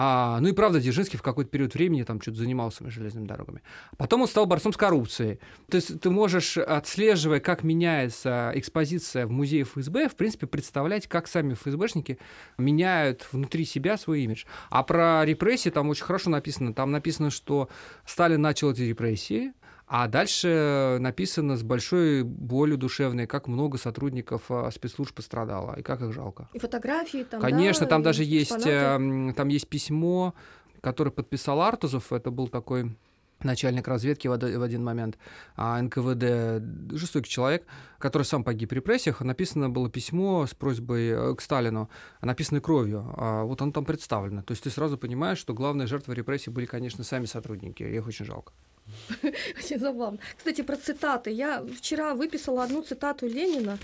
[0.00, 3.62] А, ну и правда, Дзержинский в какой-то период времени там что-то занимался железными дорогами.
[3.96, 5.40] Потом он стал борцом с коррупцией.
[5.68, 11.26] То есть ты можешь, отслеживая, как меняется экспозиция в музее ФСБ, в принципе, представлять, как
[11.26, 12.20] сами ФСБшники
[12.58, 14.44] меняют внутри себя свой имидж.
[14.70, 16.72] А про репрессии там очень хорошо написано.
[16.72, 17.68] Там написано, что
[18.06, 19.52] Сталин начал эти репрессии,
[19.88, 26.02] а дальше написано с большой болью душевной, как много сотрудников а, спецслужб пострадало и как
[26.02, 26.48] их жалко.
[26.52, 27.40] И фотографии там.
[27.40, 29.34] Конечно, да, там даже есть, экспонаты.
[29.34, 30.34] там есть письмо,
[30.82, 32.12] которое подписал Артузов.
[32.12, 32.94] Это был такой
[33.40, 35.18] начальник разведки в один момент,
[35.56, 37.66] а НКВД, жестокий человек,
[37.98, 41.88] который сам погиб в репрессиях, написано было письмо с просьбой э, к Сталину,
[42.20, 43.12] написанное кровью.
[43.16, 44.42] А вот оно там представлено.
[44.42, 47.82] То есть ты сразу понимаешь, что главные жертвы репрессий были, конечно, сами сотрудники.
[47.82, 48.52] Их очень жалко.
[49.58, 50.18] Очень забавно.
[50.36, 51.30] Кстати, про цитаты.
[51.30, 53.78] Я вчера выписала одну цитату Ленина,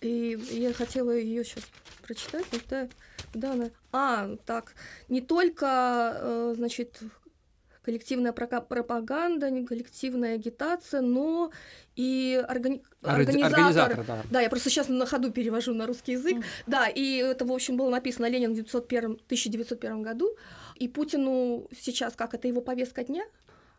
[0.00, 1.64] и я хотела ее сейчас
[2.02, 2.88] прочитать, да,
[3.34, 3.70] да, она.
[3.92, 4.74] А, так,
[5.08, 7.00] не только, э, значит,
[7.86, 11.52] коллективная пропаганда, не коллективная агитация, но
[11.94, 12.82] и органи...
[13.02, 13.58] организатор.
[13.58, 14.22] организатор да.
[14.28, 16.38] да, я просто сейчас на ходу перевожу на русский язык.
[16.38, 16.44] Mm.
[16.66, 20.36] Да, и это, в общем, было написано Ленин в 1901, 1901 году.
[20.74, 23.24] И Путину сейчас, как это его повестка дня,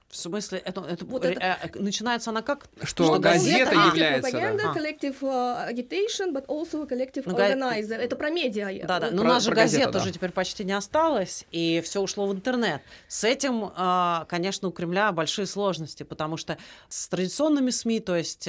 [0.10, 1.40] в смысле, это, это, вот это...
[1.40, 2.68] Э, э, начинается она как?
[2.84, 4.32] Что, что газета, газета является...
[4.32, 4.74] Propaganda, да.
[4.74, 7.98] collective uh, agitation, but also collective ну, organizer.
[7.98, 8.86] Это про медиа.
[8.88, 9.12] Да, да.
[9.12, 12.34] Но у нас же газет газету, уже теперь почти не осталось, и все ушло в
[12.34, 12.82] интернет.
[13.10, 18.48] С этим, uh, конечно, у Кремля большие сложности, потому что с традиционными СМИ, то есть...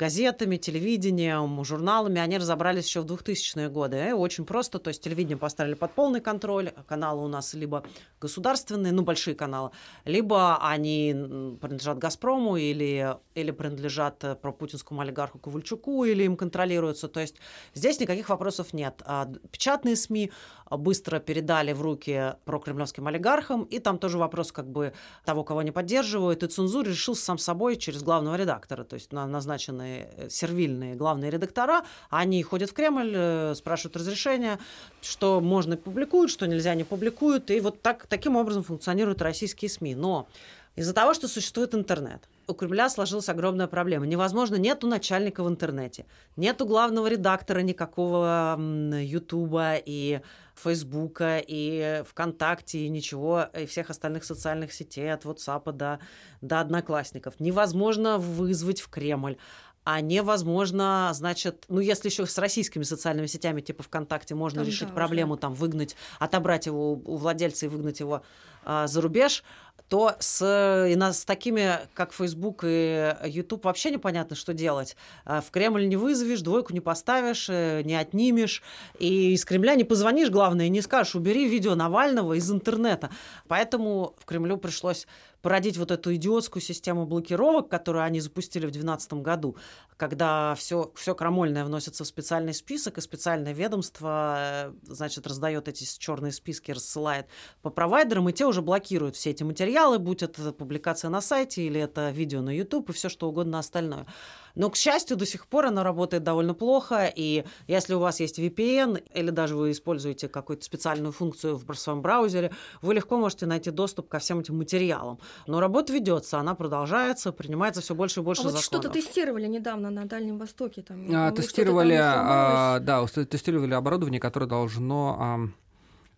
[0.00, 4.08] Газетами, телевидением, журналами, они разобрались еще в 2000-е годы.
[4.08, 7.84] И очень просто, то есть телевидение поставили под полный контроль, каналы у нас либо
[8.18, 9.72] государственные, ну, большие каналы,
[10.06, 11.12] либо они
[11.60, 17.06] принадлежат «Газпрому» или, или принадлежат э, пропутинскому олигарху Ковальчуку, или им контролируются.
[17.08, 17.36] То есть
[17.74, 19.02] здесь никаких вопросов нет.
[19.04, 20.30] А печатные СМИ
[20.70, 24.94] быстро передали в руки прокремлевским олигархам, и там тоже вопрос как бы
[25.26, 29.89] того, кого они поддерживают, и цензура решил сам собой через главного редактора, то есть назначенные
[29.98, 34.58] э, сервильные главные редактора, они ходят в Кремль, э, спрашивают разрешения,
[35.02, 39.94] что можно публикуют, что нельзя не публикуют, и вот так, таким образом функционируют российские СМИ.
[39.94, 40.28] Но
[40.76, 44.06] из-за того, что существует интернет, у Кремля сложилась огромная проблема.
[44.06, 50.20] Невозможно, нету начальника в интернете, нету главного редактора никакого Ютуба и
[50.54, 56.00] Фейсбука и ВКонтакте и ничего, и всех остальных социальных сетей, от WhatsApp до,
[56.40, 57.34] до Одноклассников.
[57.40, 59.36] Невозможно вызвать в Кремль
[59.84, 64.88] а невозможно, значит, ну, если еще с российскими социальными сетями, типа ВКонтакте, можно там, решить
[64.88, 65.40] да, проблему, уже.
[65.40, 68.22] там, выгнать, отобрать его у владельца и выгнать его
[68.64, 69.42] а, за рубеж,
[69.88, 74.96] то с, и на, с такими, как Facebook и YouTube, вообще непонятно, что делать.
[75.24, 78.62] А, в Кремль не вызовешь, двойку не поставишь, э, не отнимешь,
[78.98, 83.10] и из Кремля не позвонишь, главное, и не скажешь, убери видео Навального из интернета.
[83.48, 85.08] Поэтому в Кремлю пришлось
[85.42, 89.56] породить вот эту идиотскую систему блокировок, которую они запустили в 2012 году,
[89.96, 95.84] когда все, все крамольное вносится в специальный список, и специальное ведомство, э, значит, раздает эти
[95.98, 97.26] черные списки, рассылает
[97.62, 101.80] по провайдерам, и те уже блокируют все эти материалы, будь это публикация на сайте или
[101.80, 104.06] это видео на YouTube и все что угодно остальное.
[104.54, 108.38] Но, к счастью, до сих пор она работает довольно плохо, и если у вас есть
[108.38, 113.70] VPN, или даже вы используете какую-то специальную функцию в своем браузере, вы легко можете найти
[113.70, 115.18] доступ ко всем этим материалам.
[115.46, 118.72] Но работа ведется, она продолжается, принимается все больше и больше а законов.
[118.72, 120.82] вот что-то тестировали недавно на Дальнем Востоке.
[120.82, 125.16] Там, а, тестировали, а, да, тестировали оборудование, которое должно...
[125.18, 125.48] А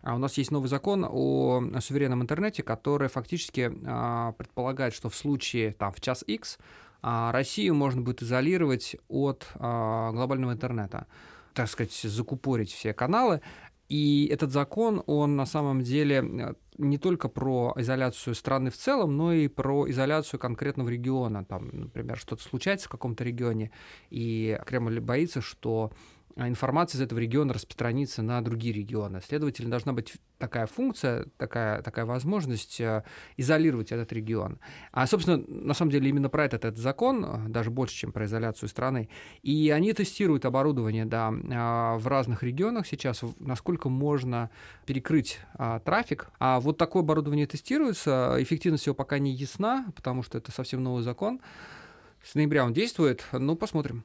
[0.03, 5.15] а у нас есть новый закон о суверенном интернете, который фактически а, предполагает, что в
[5.15, 6.59] случае там в час X
[7.03, 11.05] Россию можно будет изолировать от а, глобального интернета.
[11.53, 13.41] так сказать, закупорить все каналы.
[13.89, 19.17] И этот закон, он на самом деле э, не только про изоляцию страны в целом,
[19.17, 21.45] но и про изоляцию конкретного региона.
[21.45, 23.71] Там, например, что-то случается в каком-то регионе,
[24.09, 25.95] и Кремль боится, что а
[26.35, 29.21] информация из этого региона распространится на другие регионы.
[29.25, 33.03] Следовательно, должна быть такая функция, такая, такая возможность э,
[33.37, 34.59] изолировать этот регион.
[34.91, 38.25] А, собственно, на самом деле именно про этот, этот закон, э, даже больше, чем про
[38.25, 39.09] изоляцию страны.
[39.41, 44.49] И они тестируют оборудование да, э, в разных регионах сейчас, насколько можно
[44.85, 46.29] перекрыть а, трафик.
[46.39, 51.03] А вот такое оборудование тестируется, эффективность его пока не ясна, потому что это совсем новый
[51.03, 51.39] закон.
[52.23, 54.03] С ноября он действует, ну, посмотрим.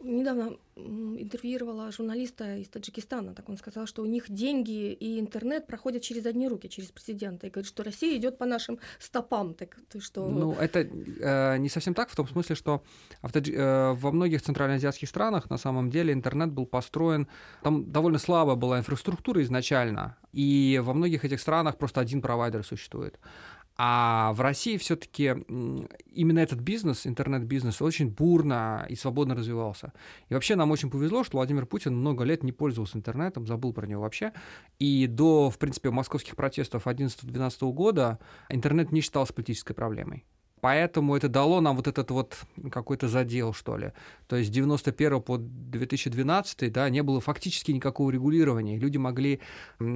[0.00, 6.02] Недавно интервьюировала журналиста из Таджикистана, так он сказал, что у них деньги и интернет проходят
[6.02, 9.54] через одни руки, через президента, и говорит, что Россия идет по нашим стопам.
[9.54, 10.28] Так ты что?
[10.28, 12.82] Ну, это э, не совсем так, в том смысле, что
[13.22, 13.50] в Тадж...
[13.50, 17.26] э, во многих центральноазиатских странах на самом деле интернет был построен,
[17.62, 23.18] там довольно слабая была инфраструктура изначально, и во многих этих странах просто один провайдер существует.
[23.80, 25.36] А в России все-таки
[26.12, 29.92] именно этот бизнес, интернет-бизнес, очень бурно и свободно развивался.
[30.28, 33.86] И вообще нам очень повезло, что Владимир Путин много лет не пользовался интернетом, забыл про
[33.86, 34.32] него вообще.
[34.80, 40.24] И до, в принципе, московских протестов 11-12 года интернет не считался политической проблемой.
[40.60, 42.36] Поэтому это дало нам вот этот вот
[42.70, 43.92] какой-то задел, что ли.
[44.26, 48.78] То есть с 91 по 2012 да, не было фактически никакого регулирования.
[48.78, 49.40] Люди могли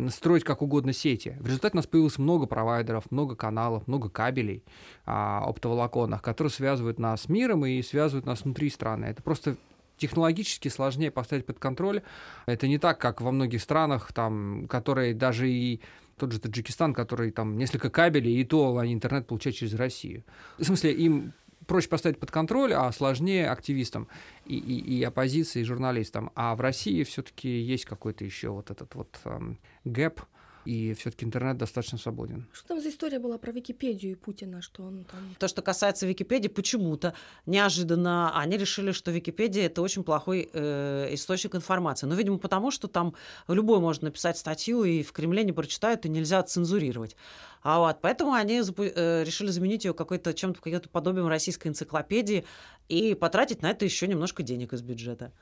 [0.09, 1.37] строить как угодно сети.
[1.41, 4.65] В результате у нас появилось много провайдеров, много каналов, много кабелей
[5.05, 9.07] а, оптоволоконных, которые связывают нас с миром и связывают нас внутри страны.
[9.07, 9.57] Это просто
[9.97, 12.03] технологически сложнее поставить под контроль.
[12.47, 15.81] Это не так, как во многих странах, там, которые даже и
[16.17, 20.25] тот же Таджикистан, который там несколько кабелей, и то они интернет получают через Россию.
[20.59, 21.33] В смысле, им
[21.67, 24.09] проще поставить под контроль, а сложнее активистам
[24.47, 26.31] и, и, и оппозиции, и журналистам.
[26.35, 30.21] А в России все-таки есть какой-то еще вот этот вот эм, гэп,
[30.65, 32.47] и все-таки интернет достаточно свободен.
[32.53, 35.35] Что там за история была про Википедию и Путина, что он там...
[35.39, 37.15] То, что касается Википедии, почему-то
[37.47, 42.07] неожиданно они решили, что Википедия это очень плохой э, источник информации.
[42.07, 43.15] Ну, видимо, потому что там
[43.49, 47.17] любой может написать статью, и в Кремле не прочитают, и нельзя цензурировать.
[47.63, 52.45] А вот, поэтому они э, решили заменить ее какой-то чем-то, каким-то подобием российской энциклопедии
[52.89, 55.33] и потратить на это еще немножко денег из бюджета.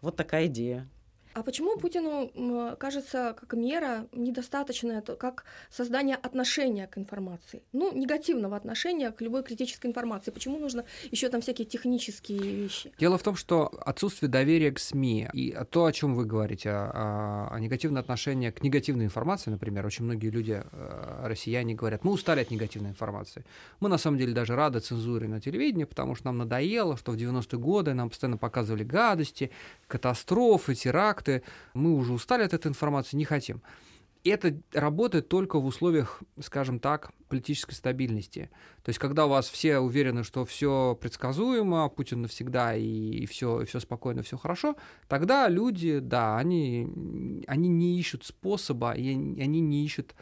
[0.00, 0.88] Вот такая идея.
[1.32, 7.62] А почему Путину кажется, как мера недостаточная, как создание отношения к информации?
[7.72, 10.32] Ну, негативного отношения к любой критической информации.
[10.32, 12.92] Почему нужно еще там всякие технические вещи?
[12.98, 17.48] Дело в том, что отсутствие доверия к СМИ и то, о чем вы говорите, о,
[17.52, 22.40] о негативное отношение к негативной информации, например, очень многие люди, э, россияне, говорят, мы устали
[22.40, 23.44] от негативной информации.
[23.78, 27.14] Мы на самом деле даже рады цензуре на телевидении, потому что нам надоело, что в
[27.14, 29.52] 90-е годы нам постоянно показывали гадости,
[29.86, 31.42] катастрофы, теракты, факты,
[31.74, 33.62] мы уже устали от этой информации, не хотим.
[34.22, 38.50] Это работает только в условиях, скажем так, политической стабильности.
[38.82, 43.64] То есть, когда у вас все уверены, что все предсказуемо, Путин навсегда и, все, и
[43.64, 44.76] все спокойно, все хорошо,
[45.08, 46.86] тогда люди, да, они,
[47.46, 49.08] они не ищут способа, и
[49.40, 50.14] они не ищут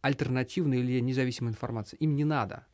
[0.00, 1.96] альтернативной или независимой информации.
[2.00, 2.66] Им не надо.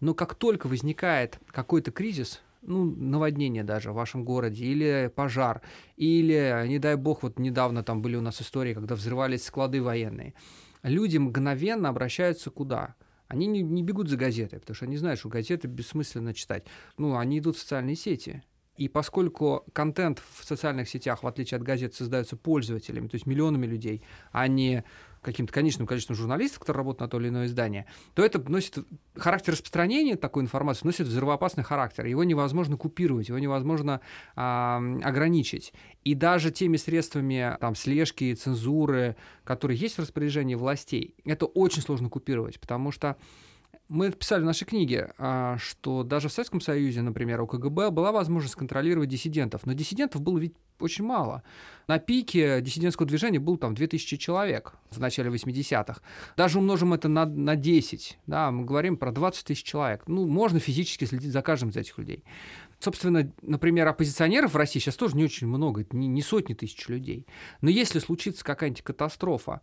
[0.00, 5.62] Но как только возникает какой-то кризис, ну, наводнение даже в вашем городе, или пожар,
[5.96, 10.34] или, не дай бог, вот недавно там были у нас истории, когда взрывались склады военные.
[10.82, 12.94] Люди мгновенно обращаются куда?
[13.26, 16.64] Они не, не бегут за газетой, потому что они знают, что газеты бессмысленно читать.
[16.96, 18.42] Ну, они идут в социальные сети.
[18.78, 23.66] И поскольку контент в социальных сетях, в отличие от газет, создается пользователями, то есть миллионами
[23.66, 24.84] людей, а не
[25.32, 28.78] каким-то конечным количеством журналистов, которые работают на то или иное издание, то это носит
[29.16, 32.06] характер распространения такой информации, носит взрывоопасный характер.
[32.06, 34.00] Его невозможно купировать, его невозможно
[34.36, 35.72] а, ограничить.
[36.04, 42.08] И даже теми средствами там, слежки, цензуры, которые есть в распоряжении властей, это очень сложно
[42.08, 43.16] купировать, потому что
[43.88, 48.12] мы писали в нашей книге, а, что даже в Советском Союзе, например, у КГБ была
[48.12, 51.42] возможность контролировать диссидентов, но диссидентов было ведь очень мало.
[51.88, 56.00] На пике диссидентского движения был там 2000 человек в начале 80-х.
[56.36, 60.04] Даже умножим это на, на 10, да, мы говорим про 20 тысяч человек.
[60.06, 62.24] Ну, можно физически следить за каждым из этих людей.
[62.78, 67.26] Собственно, например, оппозиционеров в России сейчас тоже не очень много, не, не сотни тысяч людей.
[67.60, 69.62] Но если случится какая-нибудь катастрофа,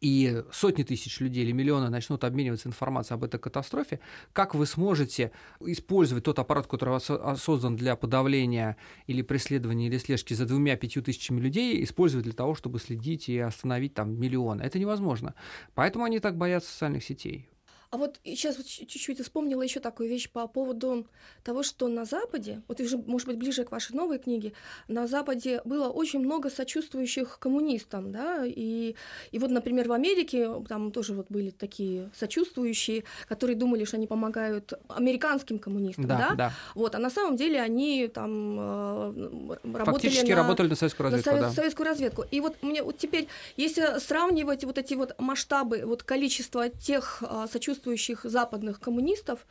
[0.00, 4.00] и сотни тысяч людей или миллионы начнут обмениваться информацией об этой катастрофе,
[4.32, 7.00] как вы сможете использовать тот аппарат, который
[7.36, 12.78] создан для подавления или преследования или слежки за двумя-пятью тысячами людей, использовать для того, чтобы
[12.78, 14.62] следить и остановить там миллионы?
[14.62, 15.34] Это невозможно.
[15.74, 17.48] Поэтому они так боятся социальных сетей.
[17.90, 21.06] А вот сейчас вот чуть-чуть вспомнила еще такую вещь по поводу
[21.42, 24.52] того, что на Западе, вот уже, может быть, ближе к вашей новой книге,
[24.88, 28.94] на Западе было очень много сочувствующих коммунистам, да, и,
[29.30, 34.06] и вот, например, в Америке там тоже вот были такие сочувствующие, которые думали, что они
[34.06, 36.34] помогают американским коммунистам, да, да?
[36.34, 36.52] да.
[36.74, 41.30] вот, а на самом деле они там э, работали Фактически на, работали на советскую разведку,
[41.30, 41.54] на совет, да.
[41.54, 42.24] советскую разведку.
[42.30, 47.46] И вот мне вот теперь, если сравнивать вот эти вот масштабы, вот количество тех э,
[47.50, 49.46] сочувствующих сочувствующих западных коммунистов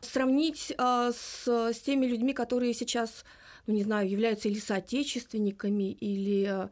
[0.00, 3.24] сравнить а, с, с теми людьми, которые сейчас,
[3.66, 6.70] ну не знаю, являются или соотечественниками, или а,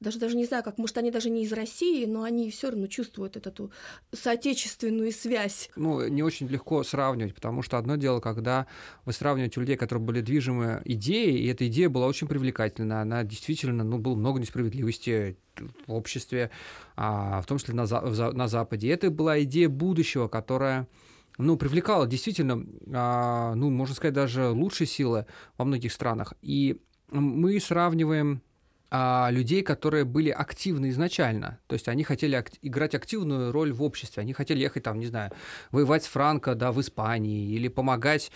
[0.00, 2.86] даже даже не знаю, как, может, они даже не из России, но они все равно
[2.86, 3.70] чувствуют эту
[4.12, 5.70] соотечественную связь.
[5.76, 8.66] Ну, не очень легко сравнивать, потому что одно дело, когда
[9.04, 13.84] вы сравниваете людей, которые были движимы идеей, и эта идея была очень привлекательна, она действительно,
[13.84, 15.36] ну, было много несправедливости
[15.86, 16.50] в обществе,
[16.96, 18.88] а, в том числе на, на Западе.
[18.88, 20.86] И это была идея будущего, которая
[21.38, 25.26] ну, привлекала действительно, а, ну, можно сказать, даже лучшие силы
[25.56, 26.34] во многих странах.
[26.42, 26.80] И
[27.10, 28.42] мы сравниваем
[28.90, 31.58] а, людей, которые были активны изначально.
[31.66, 34.20] То есть они хотели ак- играть активную роль в обществе.
[34.20, 35.32] Они хотели ехать там, не знаю,
[35.72, 38.30] воевать с Франко, да, в Испании или помогать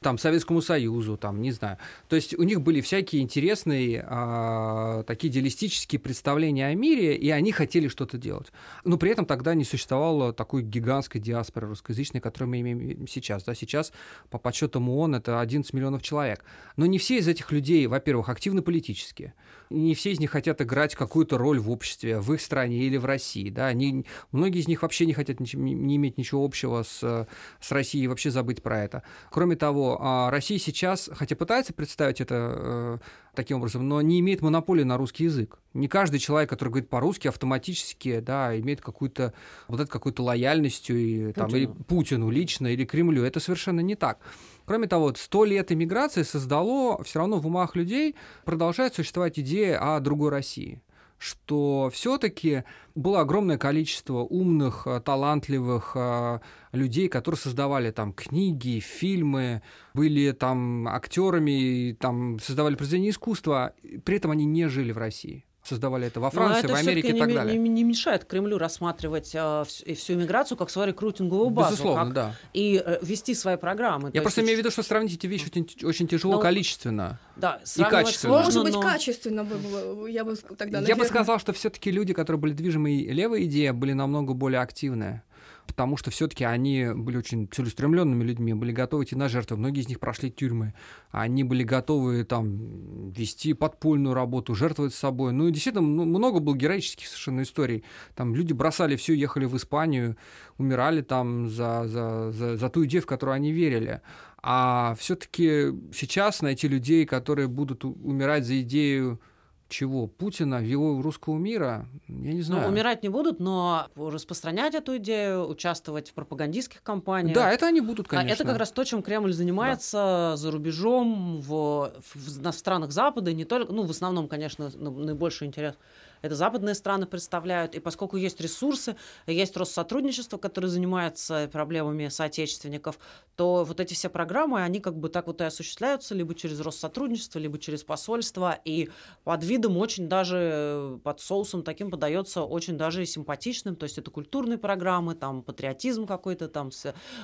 [0.00, 1.78] там, Советскому Союзу, там, не знаю.
[2.08, 7.52] То есть у них были всякие интересные а, такие идеалистические представления о мире, и они
[7.52, 8.52] хотели что-то делать.
[8.84, 13.44] Но при этом тогда не существовало такой гигантской диаспоры русскоязычной, которую мы имеем сейчас.
[13.44, 13.54] Да?
[13.54, 13.92] Сейчас,
[14.30, 16.44] по подсчетам ООН, это 11 миллионов человек.
[16.76, 19.34] Но не все из этих людей, во-первых, активны политически.
[19.70, 23.04] Не все из них хотят играть какую-то роль в обществе, в их стране или в
[23.04, 23.50] России.
[23.50, 23.66] Да?
[23.66, 27.26] Они, многие из них вообще не хотят не иметь ничего общего с,
[27.60, 29.02] с Россией, вообще забыть про это.
[29.30, 32.98] Кроме того, а Россия сейчас, хотя пытается представить это э,
[33.34, 35.58] таким образом, но не имеет монополии на русский язык.
[35.74, 39.34] Не каждый человек, который говорит по-русски, автоматически да, имеет какую-то
[39.68, 43.24] вот эту какую-то лояльностью и, там, или Путину лично, или Кремлю.
[43.24, 44.18] Это совершенно не так.
[44.64, 50.00] Кроме того, сто лет иммиграции создало все равно в умах людей продолжает существовать идея о
[50.00, 50.82] другой России
[51.18, 52.64] что все-таки
[52.94, 56.40] было огромное количество умных, э, талантливых э,
[56.72, 59.62] людей, которые создавали там книги, фильмы,
[59.94, 66.06] были там актерами, там создавали произведения искусства, при этом они не жили в России создавали
[66.06, 67.58] это во Франции, это в Америке и так не, далее.
[67.58, 71.72] Не, не мешает Кремлю рассматривать э, всю, всю иммиграцию как свою рекрутинговую базу.
[71.72, 72.34] Безусловно, как, да.
[72.52, 74.10] И э, вести свои программы.
[74.12, 74.46] Я просто есть...
[74.48, 78.34] имею в виду, что сравнить эти вещи очень, очень тяжело но, количественно да, и качественно.
[78.34, 78.80] Может быть, но...
[78.80, 80.88] качественно было, я бы тогда, наверное...
[80.88, 84.60] Я бы сказал, что все таки люди, которые были движимы левой идеей, были намного более
[84.60, 85.22] активные
[85.66, 89.56] потому что все-таки они были очень целеустремленными людьми, были готовы идти на жертвы.
[89.56, 90.74] Многие из них прошли тюрьмы.
[91.10, 95.32] Они были готовы там вести подпольную работу, жертвовать собой.
[95.32, 97.84] Ну, и действительно, много было героических совершенно историй.
[98.14, 100.16] Там люди бросали все, ехали в Испанию,
[100.58, 104.00] умирали там за, за, за, за ту идею, в которую они верили.
[104.42, 109.20] А все-таки сейчас найти людей, которые будут умирать за идею
[109.68, 110.06] чего?
[110.06, 111.86] Путина, его русского мира?
[112.08, 112.62] Я не знаю.
[112.62, 117.34] Ну, умирать не будут, но распространять эту идею, участвовать в пропагандистских кампаниях.
[117.34, 118.30] Да, это они будут, конечно.
[118.30, 120.36] А это как раз то, чем Кремль занимается да.
[120.36, 125.74] за рубежом, в, в, в странах Запада, не только, ну, в основном, конечно, наибольший интерес
[126.22, 128.96] это западные страны представляют, и поскольку есть ресурсы,
[129.26, 132.98] есть Россотрудничество, которое занимается проблемами соотечественников,
[133.36, 137.38] то вот эти все программы, они как бы так вот и осуществляются либо через Россотрудничество,
[137.38, 138.90] либо через посольство, и
[139.24, 144.10] под видом очень даже, под соусом таким подается очень даже и симпатичным, то есть это
[144.10, 146.70] культурные программы, там патриотизм какой-то, там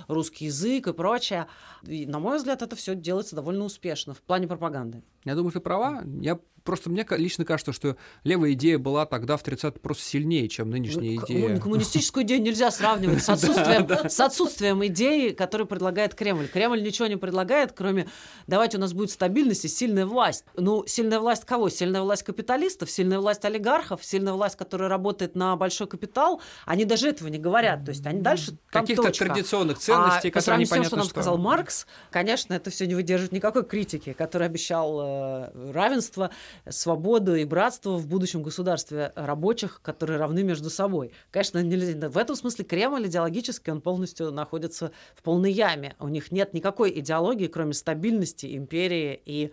[0.08, 1.46] русский язык и прочее.
[1.82, 5.02] И, на мой взгляд, это все делается довольно успешно в плане пропаганды.
[5.24, 6.02] Я думаю, ты права.
[6.20, 10.70] Я просто мне лично кажется, что левая идея была тогда в 30 просто сильнее, чем
[10.70, 11.58] нынешняя ну, идея.
[11.58, 16.48] Коммунистическую идею нельзя сравнивать с отсутствием, с отсутствием идеи, которую предлагает Кремль.
[16.48, 18.08] Кремль ничего не предлагает, кроме
[18.46, 20.44] давайте у нас будет стабильность и сильная власть.
[20.56, 21.68] Ну, сильная власть кого?
[21.68, 26.40] Сильная власть капиталистов, сильная власть олигархов, сильная власть, которая работает на большой капитал.
[26.66, 27.84] Они даже этого не говорят.
[27.84, 30.96] То есть они дальше Каких-то традиционных ценностей, а, которые непонятно что.
[30.96, 36.30] нам сказал Маркс, конечно, это все не выдерживает никакой критики, который обещал э, равенство,
[36.68, 41.12] свободу и братство в будущем государстве рабочих, которые равны между собой.
[41.30, 42.08] Конечно, нельзя.
[42.08, 45.94] В этом смысле Кремль идеологически он полностью находится в полной яме.
[45.98, 49.52] У них нет никакой идеологии, кроме стабильности, империи и,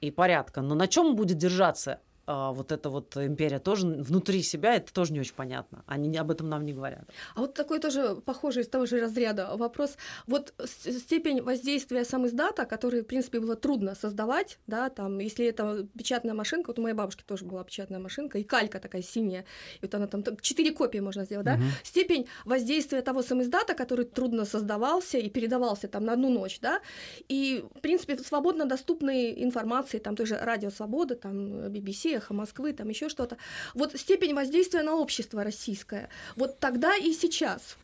[0.00, 0.60] и порядка.
[0.60, 5.12] Но на чем будет держаться а, вот эта вот империя тоже внутри себя, это тоже
[5.12, 5.82] не очень понятно.
[5.86, 7.08] Они об этом нам не говорят.
[7.34, 9.96] А вот такой тоже похожий из того же разряда вопрос.
[10.26, 15.86] Вот степень воздействия сам издата, который, в принципе, было трудно создавать, да, там, если это
[15.96, 19.44] печатная машинка, вот у моей бабушки тоже была печатная машинка, и калька такая синяя,
[19.76, 21.62] и вот она там, четыре копии можно сделать, да, угу.
[21.82, 26.80] степень воздействия того сам издата, который трудно создавался и передавался там на одну ночь, да,
[27.28, 32.88] и, в принципе, свободно доступной информации, там, тоже Радио Свобода, там, BBC, эхо Москвы, там
[32.88, 33.36] еще что-то.
[33.74, 36.08] Вот степень воздействия на общество российское.
[36.36, 37.76] Вот тогда и сейчас.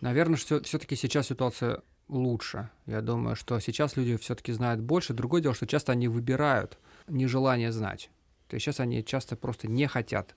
[0.00, 2.68] Наверное, все-таки сейчас ситуация лучше.
[2.86, 5.14] Я думаю, что сейчас люди все-таки знают больше.
[5.14, 6.78] Другое дело, что часто они выбирают
[7.08, 8.10] нежелание знать.
[8.48, 10.34] То есть сейчас они часто просто не хотят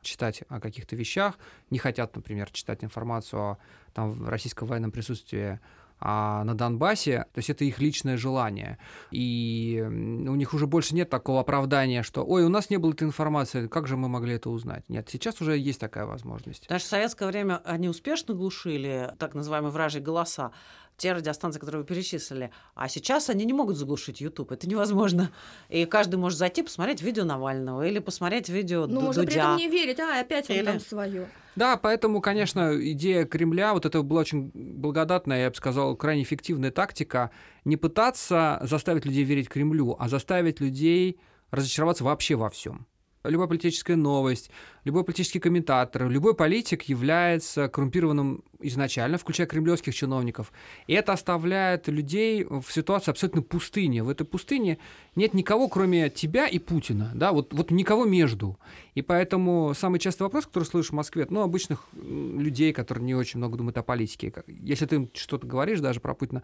[0.00, 1.38] читать о каких-то вещах,
[1.70, 3.58] не хотят, например, читать информацию о
[3.94, 5.60] там, российском военном присутствии
[6.00, 8.78] а на Донбассе, то есть это их личное желание.
[9.10, 13.04] И у них уже больше нет такого оправдания, что «Ой, у нас не было этой
[13.04, 16.68] информации, как же мы могли это узнать?» Нет, сейчас уже есть такая возможность.
[16.68, 20.52] Даже в советское время они успешно глушили так называемые вражьи голоса,
[20.98, 22.50] те радиостанции, которые вы перечислили.
[22.74, 24.52] А сейчас они не могут заглушить YouTube.
[24.52, 25.30] Это невозможно.
[25.68, 29.68] И каждый может зайти посмотреть видео Навального или посмотреть видео Ну, можно при этом не
[29.68, 30.64] верить, а опять он или...
[30.64, 31.28] там свое.
[31.58, 36.70] Да, поэтому, конечно, идея Кремля, вот это была очень благодатная, я бы сказал, крайне эффективная
[36.70, 37.32] тактика,
[37.64, 41.18] не пытаться заставить людей верить Кремлю, а заставить людей
[41.50, 42.86] разочароваться вообще во всем
[43.24, 44.50] любая политическая новость,
[44.84, 50.52] любой политический комментатор, любой политик является коррумпированным изначально, включая кремлевских чиновников.
[50.86, 54.00] И это оставляет людей в ситуации абсолютно пустыни.
[54.00, 54.78] В этой пустыне
[55.14, 57.10] нет никого, кроме тебя и Путина.
[57.14, 57.32] Да?
[57.32, 58.58] Вот, вот никого между.
[58.94, 63.38] И поэтому самый частый вопрос, который слышишь в Москве, ну, обычных людей, которые не очень
[63.38, 66.42] много думают о политике, если ты что-то говоришь даже про Путина,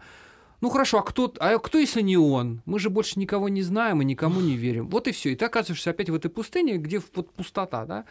[0.65, 2.63] ну хорошо, а кто, а кто, если не он?
[2.65, 4.89] Мы же больше никого не знаем и никому не верим.
[4.89, 5.31] Вот и все.
[5.31, 8.05] И ты оказываешься опять в этой пустыне, где вот пустота, да.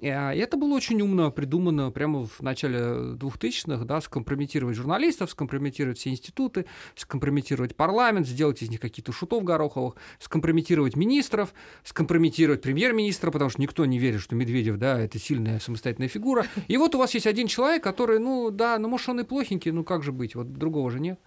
[0.00, 2.78] А, и это было очень умно придумано прямо в начале
[3.16, 9.96] 2000-х, да, скомпрометировать журналистов, скомпрометировать все институты, скомпрометировать парламент, сделать из них какие-то шутов гороховых,
[10.20, 16.08] скомпрометировать министров, скомпрометировать премьер-министра, потому что никто не верит, что Медведев, да, это сильная самостоятельная
[16.08, 16.46] фигура.
[16.68, 19.72] И вот у вас есть один человек, который, ну да, ну может он и плохенький,
[19.72, 21.18] ну как же быть, вот другого же нет.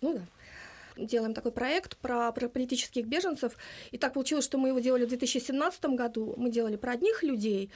[0.00, 0.20] Ну да
[1.06, 3.56] делаем такой проект про, про политических беженцев.
[3.90, 6.34] И так получилось, что мы его делали в 2017 году.
[6.36, 7.70] Мы делали про одних людей.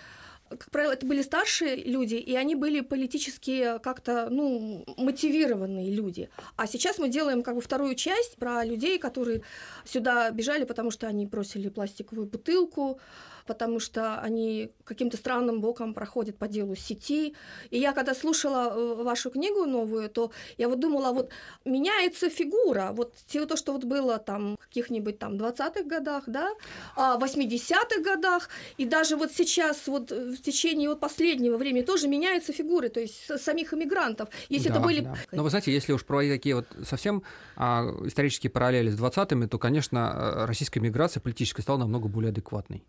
[0.51, 6.29] Как правило, это были старшие люди, и они были политически как-то, ну, мотивированные люди.
[6.57, 9.43] А сейчас мы делаем как бы вторую часть про людей, которые
[9.87, 13.01] сюда бежали, потому что они бросили пластиковую бутылку,
[13.47, 17.35] потому что они каким-то странным боком проходят по делу сети.
[17.71, 21.31] И я когда слушала э, вашу книгу новую, то я вот думала, вот
[21.65, 26.51] меняется фигура, вот то, что вот было там в каких-нибудь там 20-х годах, да,
[26.97, 32.53] 80-х а годах, и даже вот сейчас вот в течение вот последнего времени тоже меняются
[32.53, 34.29] фигуры, то есть самих иммигрантов.
[34.49, 35.01] Если да, это были...
[35.01, 35.17] Да.
[35.33, 37.23] Но вы знаете, если уж проводить такие вот совсем
[37.57, 42.85] а, исторические параллели с 20-ми, то, конечно, э, российская миграция политическая стала намного более адекватной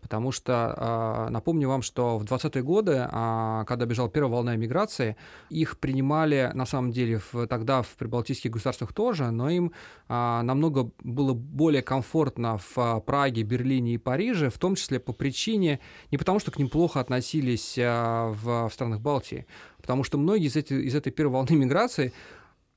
[0.00, 5.16] потому что а, напомню вам, что в 20-е годы, а, когда бежала первая волна миграции,
[5.50, 9.72] их принимали на самом деле в, тогда в прибалтийских государствах тоже, но им
[10.08, 15.80] а, намного было более комфортно в Праге, Берлине и Париже, в том числе по причине,
[16.10, 19.46] не потому что к ним плохо относились в, в странах Балтии,
[19.80, 22.12] потому что многие из, эти, из этой первой волны миграции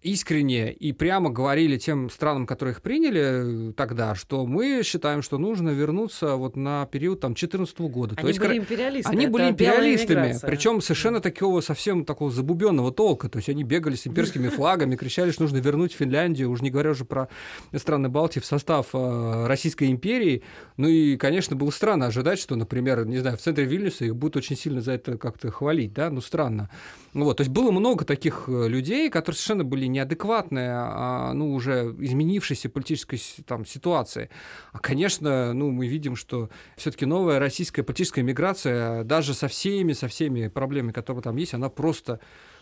[0.02, 5.38] искренне и прямо говорили тем странам, которые их приняли э, тогда, что мы считаем, что
[5.38, 8.16] нужно вернуться вот на период там 14 года.
[8.18, 9.16] Они То есть, были империалистами.
[9.16, 13.30] Они были империалистами, причем совершенно такого совсем такого забубенного толка.
[13.30, 16.92] То есть они бегали с имперскими флагами, кричали, что нужно вернуть Финляндию, уже не говоря
[16.92, 17.28] уже про
[17.76, 20.42] страны Балтии в состав э, Российской империи.
[20.78, 24.38] Ну и, конечно, было странно ожидать, что, например, не знаю, в центре Вильнюса их будут
[24.38, 26.70] очень сильно за это как-то хвалить, да, ну странно.
[27.14, 31.94] Вот, то есть было много таких э, людей, которые совершенно были неадекватные, а, ну, уже
[32.00, 34.30] изменившейся политической там, ситуации.
[34.72, 40.08] А, конечно, ну, мы видим, что все-таки новая российская политическая миграция, даже со всеми, со
[40.08, 42.22] всеми проблемами, которые там есть, она просто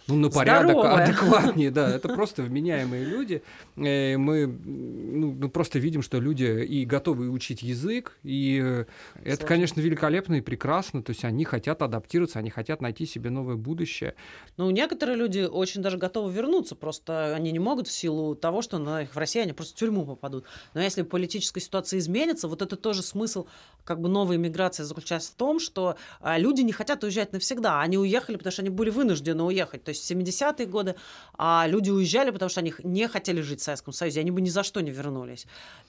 [0.09, 1.03] ну, на порядок Здоровая.
[1.03, 3.41] адекватнее, да, это просто вменяемые люди.
[3.77, 8.85] Э, мы ну, просто видим, что люди и готовы учить язык, и э,
[9.23, 13.55] это, конечно, великолепно и прекрасно, то есть они хотят адаптироваться, они хотят найти себе новое
[13.55, 14.15] будущее.
[14.57, 18.77] Ну, некоторые люди очень даже готовы вернуться, просто они не могут в силу того, что
[18.77, 20.45] на их в России они просто в тюрьму попадут.
[20.73, 23.45] Но если политическая ситуация изменится, вот это тоже смысл
[23.83, 27.97] как бы новой миграции заключается в том, что а, люди не хотят уезжать навсегда, они
[27.97, 30.95] уехали, потому что они были вынуждены уехать, то есть есть 70-е годы,
[31.37, 34.49] а люди уезжали, потому что они не хотели жить в Советском Союзе, они бы ни
[34.49, 35.45] за что не вернулись.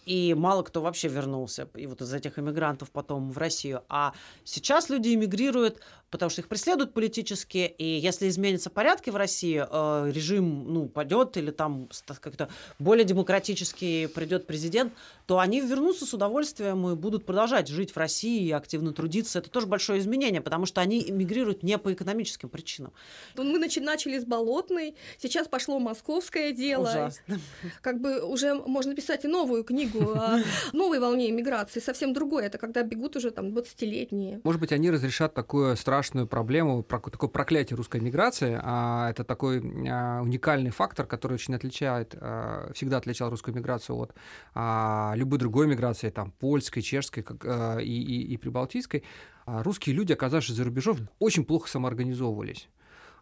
[0.06, 3.82] И мало кто вообще вернулся, и вот из этих иммигрантов потом в Россию.
[3.88, 4.12] А
[4.44, 5.80] сейчас люди эмигрируют,
[6.10, 11.36] потому что их преследуют политически, и если изменятся порядки в России, э, режим ну, падет
[11.36, 11.88] или там
[12.20, 12.48] как-то
[12.78, 14.92] более демократически придет президент,
[15.26, 19.38] то они вернутся с удовольствием и будут продолжать жить в России и активно трудиться.
[19.38, 22.92] Это тоже большое изменение, потому что они эмигрируют не по экономическим причинам.
[23.36, 26.88] Мы начали с Болотной, сейчас пошло московское дело.
[26.88, 27.40] Ужасно.
[27.80, 30.38] Как бы уже можно писать и новую книгу о
[30.72, 32.46] новой волне иммиграции, совсем другое.
[32.46, 34.40] Это когда бегут уже там 20-летние.
[34.44, 38.58] Может быть, они разрешат такую страшную проблему, такое проклятие русской миграции.
[38.62, 44.14] А это такой а, уникальный фактор, который очень отличает, а, всегда отличал русскую миграцию от
[45.16, 47.24] любой другой миграции, там, польской, чешской
[47.82, 49.04] и, и, и прибалтийской,
[49.46, 52.68] русские люди, оказавшись за рубежом, очень плохо самоорганизовывались.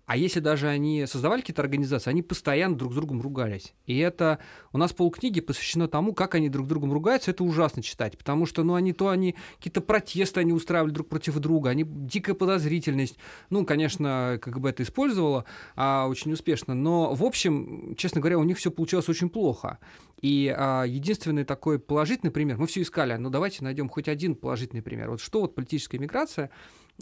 [0.09, 3.75] А если даже они создавали какие-то организации, они постоянно друг с другом ругались.
[3.85, 4.39] И это
[4.73, 7.31] у нас полкниги посвящено тому, как они друг с другом ругаются.
[7.31, 11.39] Это ужасно читать, потому что, ну, они то они какие-то протесты они устраивали друг против
[11.41, 13.19] друга, они дикая подозрительность.
[13.51, 15.45] Ну, конечно, как бы это использовало
[15.77, 19.79] а, очень успешно, но в общем, честно говоря, у них все получалось очень плохо.
[20.23, 24.81] И а, единственный такой положительный пример, мы все искали, ну давайте найдем хоть один положительный
[24.81, 25.11] пример.
[25.11, 26.49] Вот что вот политическая миграция,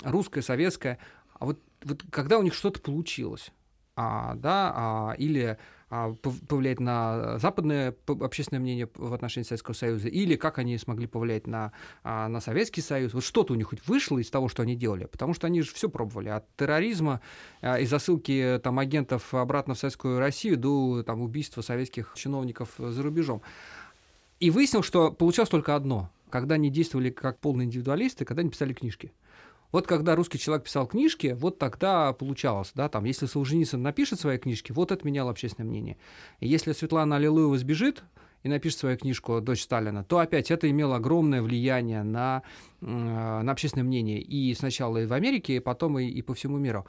[0.03, 0.99] русская, советская,
[1.39, 3.53] а вот, вот когда у них что-то получилось,
[3.95, 5.57] а, да, а, или
[5.89, 6.15] а,
[6.49, 11.71] повлиять на западное общественное мнение в отношении Советского Союза, или как они смогли повлиять на,
[12.03, 13.15] а, на Советский Союз.
[13.15, 15.73] Вот что-то у них хоть вышло из того, что они делали, потому что они же
[15.73, 17.21] все пробовали, от терроризма
[17.63, 23.01] а, и засылки там, агентов обратно в Советскую Россию до там, убийства советских чиновников за
[23.03, 23.43] рубежом.
[24.41, 28.73] И выяснил, что получалось только одно, когда они действовали как полные индивидуалисты, когда они писали
[28.73, 29.13] книжки.
[29.73, 34.39] Вот когда русский человек писал книжки, вот тогда получалось, да, там, если Солженицын напишет свои
[34.39, 35.97] книжки, вот это меняло общественное мнение.
[36.41, 38.03] Если Светлана Аллилуева сбежит
[38.43, 42.43] и напишет свою книжку «Дочь Сталина», то опять это имело огромное влияние на,
[42.81, 46.59] э, на общественное мнение и сначала и в Америке, и потом и, и по всему
[46.59, 46.87] миру.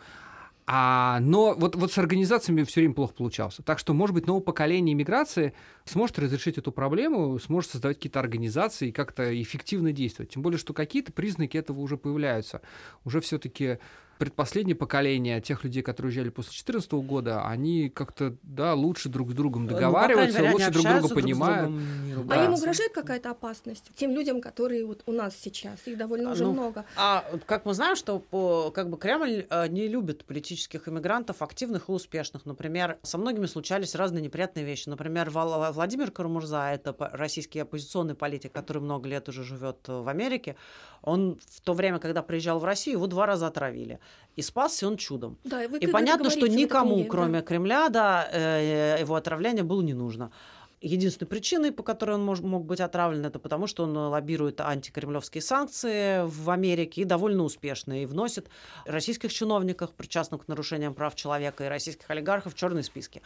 [0.70, 3.63] А, но вот, вот с организациями все время плохо получался.
[3.63, 5.53] Так что, может быть, новое поколение иммиграции
[5.86, 10.32] сможет разрешить эту проблему, сможет создавать какие-то организации и как-то эффективно действовать.
[10.34, 12.61] Тем более, что какие-то признаки этого уже появляются.
[13.05, 13.80] Уже все-таки
[14.18, 19.34] предпоследнее поколение тех людей, которые уезжали после 2014 года, они как-то, да, лучше друг с
[19.34, 21.72] другом ну, договариваются, ну, лучше друг друга понимают.
[22.13, 23.91] Друг а им угрожает какая-то опасность?
[23.95, 26.86] Тем людям, которые вот у нас сейчас, их довольно уже ну, много.
[26.95, 31.89] А как мы знаем, что по, как бы Кремль э, не любит политических иммигрантов, активных
[31.89, 32.45] и успешных.
[32.45, 34.89] Например, со многими случались разные неприятные вещи.
[34.89, 40.55] Например, Владимир Карамурза, это российский оппозиционный политик, который много лет уже живет в Америке,
[41.01, 43.99] он в то время, когда приезжал в Россию, его два раза отравили.
[44.36, 45.38] И спасся он чудом.
[45.43, 47.45] Да, и, вы, и понятно, что никому, книге, кроме да.
[47.45, 50.32] Кремля, да, э, его отравление было не нужно.
[50.80, 55.41] Единственной причиной, по которой он мог, мог быть отравлен, это потому, что он лоббирует антикремлевские
[55.41, 58.47] санкции в Америке и довольно успешно, и вносит
[58.86, 63.24] российских чиновников, причастных к нарушениям прав человека, и российских олигархов в черные списки.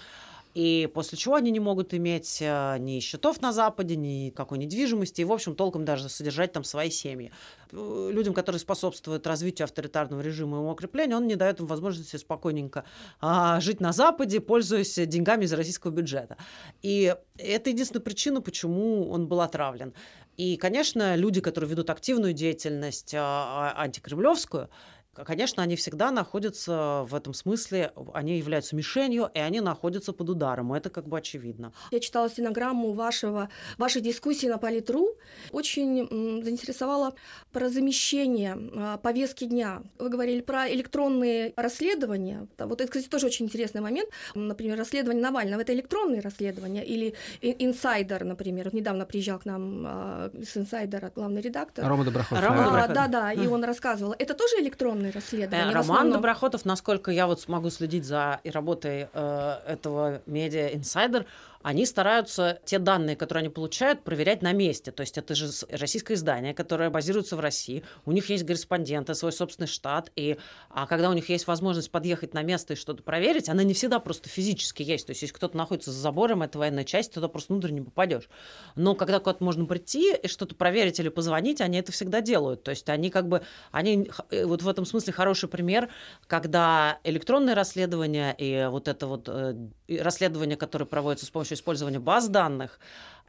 [0.54, 5.22] И после чего они не могут иметь э, ни счетов на Западе, ни какой недвижимости,
[5.22, 7.32] и, в общем, толком даже содержать там свои семьи.
[7.72, 12.18] Э, людям, которые способствуют развитию авторитарного режима и его укреплению, он не дает им возможности
[12.18, 12.84] спокойненько
[13.20, 16.38] а, жить на Западе, пользуясь деньгами из российского бюджета.
[16.82, 19.94] И это единственная причина, почему он был отравлен.
[20.38, 24.70] И, конечно, люди, которые ведут активную деятельность а, а, антикремлевскую,
[25.14, 30.72] Конечно, они всегда находятся в этом смысле, они являются мишенью, и они находятся под ударом.
[30.72, 31.74] Это как бы очевидно.
[31.92, 35.10] Я читала стенограмму вашего, вашей дискуссии на Политру.
[35.52, 37.14] Очень заинтересовало
[37.52, 39.84] про замещение а, повестки дня.
[40.00, 42.48] Вы говорили про электронные расследования.
[42.58, 44.10] Вот это, кстати, тоже очень интересный момент.
[44.34, 48.66] Например, расследование Навального– это электронные расследования или инсайдер, например.
[48.66, 51.86] Вот недавно приезжал к нам а, с инсайдера главный редактор.
[51.86, 52.46] Рома Доброхотов.
[52.46, 52.96] Рома Доброхотов.
[52.96, 54.16] Да, да, и он рассказывал.
[54.18, 55.74] Это тоже электронные уголовные расследования.
[55.74, 61.26] Роман Доброхотов, насколько я вот смогу следить за работой э, этого медиа инсайдер,
[61.64, 64.92] они стараются те данные, которые они получают, проверять на месте.
[64.92, 67.84] То есть это же российское издание, которое базируется в России.
[68.06, 70.12] У них есть корреспонденты, свой собственный штат.
[70.16, 70.38] И
[70.70, 74.00] а когда у них есть возможность подъехать на место и что-то проверить, она не всегда
[74.00, 75.08] просто физически есть.
[75.08, 78.30] То есть если кто-то находится за забором, это военная часть, туда просто внутрь не попадешь.
[78.76, 82.64] Но когда куда-то можно прийти и что-то проверить или позвонить, они это всегда делают.
[82.64, 83.42] То есть они как бы,
[83.72, 85.90] они э, вот в этом смысле хороший пример,
[86.28, 89.56] когда электронное расследование и вот это вот э,
[90.00, 92.80] расследование, которое проводится с помощью помощью использования баз данных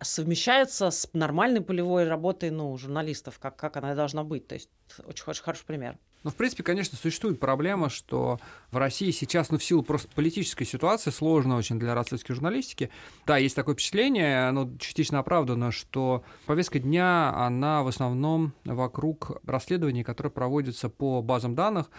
[0.01, 4.47] совмещается с нормальной полевой работой ну, журналистов, как, как она должна быть.
[4.49, 4.69] То есть
[5.07, 5.97] очень, очень хороший пример.
[6.25, 8.39] Ну, в принципе, конечно, существует проблема, что
[8.71, 12.91] в России сейчас, ну, в силу просто политической ситуации, сложно очень для расследовательской журналистики.
[13.27, 20.05] Да, есть такое впечатление, оно частично оправдано, что повестка дня, она в основном вокруг расследований,
[20.05, 21.91] которые проводятся по базам данных,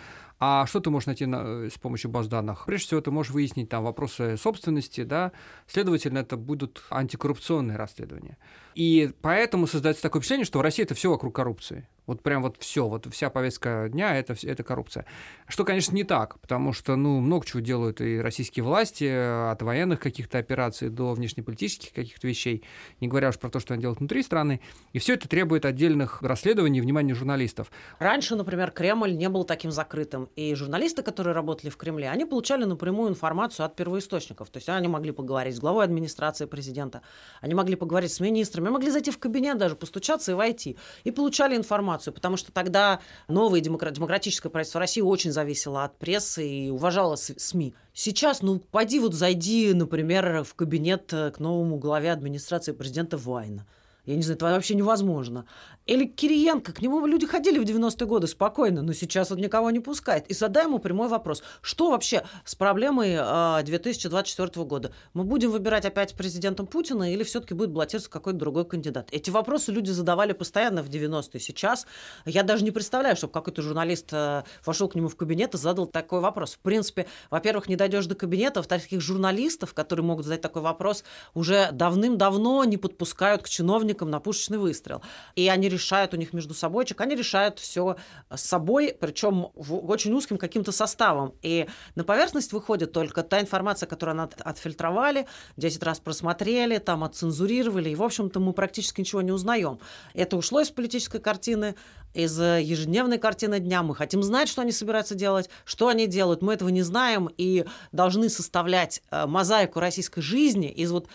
[0.45, 2.65] а что ты можешь найти на, с помощью баз данных?
[2.65, 5.31] Прежде всего, ты можешь выяснить там вопросы собственности, да,
[5.67, 8.37] следовательно, это будут антикоррупционные расследования.
[8.75, 11.87] И поэтому создается такое впечатление, что в России это все вокруг коррупции.
[12.05, 15.05] Вот прям вот все, вот вся повестка дня это, это коррупция.
[15.47, 19.05] Что, конечно, не так, потому что, ну, много чего делают и российские власти,
[19.51, 22.63] от военных каких-то операций до внешнеполитических каких-то вещей,
[22.99, 24.59] не говоря уж про то, что они делают внутри страны.
[24.91, 27.71] И все это требует отдельных расследований и внимания журналистов.
[27.99, 30.29] Раньше, например, Кремль не был таким закрытым.
[30.35, 34.49] И журналисты, которые работали в Кремле, они получали напрямую информацию от первоисточников.
[34.49, 37.01] То есть они могли поговорить с главой администрации президента,
[37.39, 40.77] они могли поговорить с министрами, могли зайти в кабинет даже, постучаться и войти.
[41.05, 46.47] И получали информацию информацию, потому что тогда новое демократическое правительство России очень зависело от прессы
[46.47, 47.75] и уважало СМИ.
[47.93, 53.65] Сейчас, ну, пойди вот зайди, например, в кабинет э, к новому главе администрации президента Вайна.
[54.05, 55.45] Я не знаю, это вообще невозможно.
[55.85, 59.79] Или Кириенко, к нему люди ходили в 90-е годы спокойно, но сейчас он никого не
[59.79, 60.27] пускает.
[60.27, 61.41] И задай ему прямой вопрос.
[61.61, 63.17] Что вообще с проблемой
[63.63, 64.93] 2024 а, года?
[65.13, 69.07] Мы будем выбирать опять президентом Путина или все-таки будет баллотироваться какой-то другой кандидат?
[69.11, 71.39] Эти вопросы люди задавали постоянно в 90-е.
[71.39, 71.85] Сейчас
[72.25, 75.85] я даже не представляю, чтобы какой-то журналист а, вошел к нему в кабинет и задал
[75.85, 76.55] такой вопрос.
[76.55, 81.05] В принципе, во-первых, не дойдешь до кабинета, во-вторых, таких журналистов, которые могут задать такой вопрос,
[81.33, 85.01] уже давным-давно не подпускают к чиновникам на пушечный выстрел.
[85.35, 87.97] И они решают у них между собойчик, они решают все
[88.29, 91.33] с собой, причем очень узким каким-то составом.
[91.41, 95.27] И на поверхность выходит только та информация, которую они отфильтровали,
[95.57, 99.79] 10 раз просмотрели, там отцензурировали, и, в общем-то, мы практически ничего не узнаем.
[100.13, 101.75] Это ушло из политической картины,
[102.13, 103.83] из ежедневной картины дня.
[103.83, 106.41] Мы хотим знать, что они собираются делать, что они делают.
[106.41, 111.07] Мы этого не знаем и должны составлять э, мозаику российской жизни из вот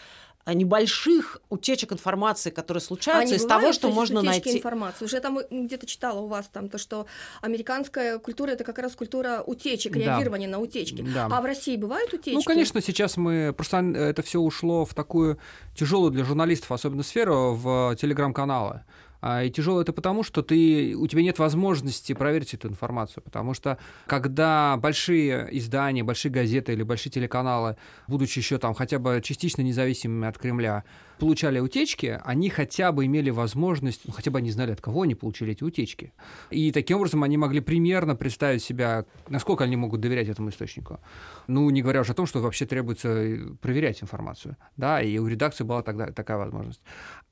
[0.55, 4.57] небольших утечек информации, которые случаются, Они из того, что можно найти.
[4.57, 5.05] информации.
[5.05, 7.07] Уже там где-то читала у вас там то, что
[7.41, 9.99] американская культура это как раз культура утечек, да.
[10.01, 11.03] реагирования на утечки.
[11.03, 11.29] Да.
[11.31, 12.35] А в России бывают утечки?
[12.35, 15.39] Ну, конечно, сейчас мы просто это все ушло в такую
[15.77, 18.85] тяжелую для журналистов, особенно сферу, в телеграм-каналы.
[19.21, 23.23] А, и тяжело это потому, что ты, у тебя нет возможности проверить эту информацию.
[23.23, 29.21] Потому что когда большие издания, большие газеты или большие телеканалы, будучи еще там хотя бы
[29.23, 30.85] частично независимыми от Кремля,
[31.19, 35.15] получали утечки, они хотя бы имели возможность, ну, хотя бы они знали, от кого они
[35.15, 36.13] получили эти утечки.
[36.51, 41.01] И таким образом они могли примерно представить себя, насколько они могут доверять этому источнику.
[41.49, 44.57] Ну, не говоря уже о том, что вообще требуется проверять информацию.
[44.77, 46.81] Да, и у редакции была тогда такая возможность.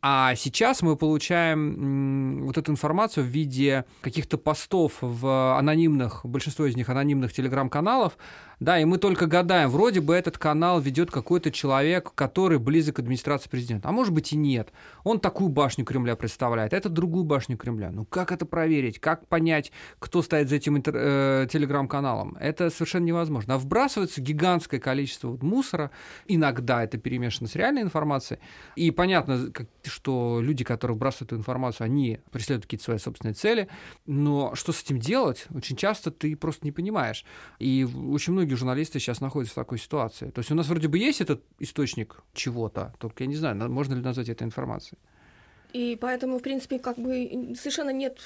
[0.02, 6.74] А сейчас мы получаем вот эту информацию в виде каких-то постов в анонимных, большинство из
[6.74, 8.16] них анонимных телеграм-каналов,
[8.58, 12.98] да, и мы только гадаем, вроде бы этот канал ведет какой-то человек, который близок к
[13.00, 13.88] администрации президента.
[13.88, 14.72] А может быть и нет.
[15.04, 17.90] Он такую башню Кремля представляет, это другую башню Кремля.
[17.90, 18.98] Ну как это проверить?
[18.98, 22.36] Как понять, кто стоит за этим интер- э, телеграм-каналом?
[22.40, 23.54] Это совершенно невозможно.
[23.54, 25.90] А вбрасывается гигантское количество вот мусора.
[26.26, 28.40] Иногда это перемешано с реальной информацией.
[28.74, 29.52] И понятно,
[29.84, 33.68] что люди, которые вбрасывают эту информацию, они преследуют какие-то свои собственные цели.
[34.06, 35.46] Но что с этим делать?
[35.54, 37.26] Очень часто ты просто не понимаешь.
[37.58, 40.30] И очень многие многие журналисты сейчас находятся в такой ситуации.
[40.30, 43.94] То есть у нас вроде бы есть этот источник чего-то, только я не знаю, можно
[43.94, 44.98] ли назвать это информацией.
[45.72, 48.20] И поэтому, в принципе, как бы совершенно нет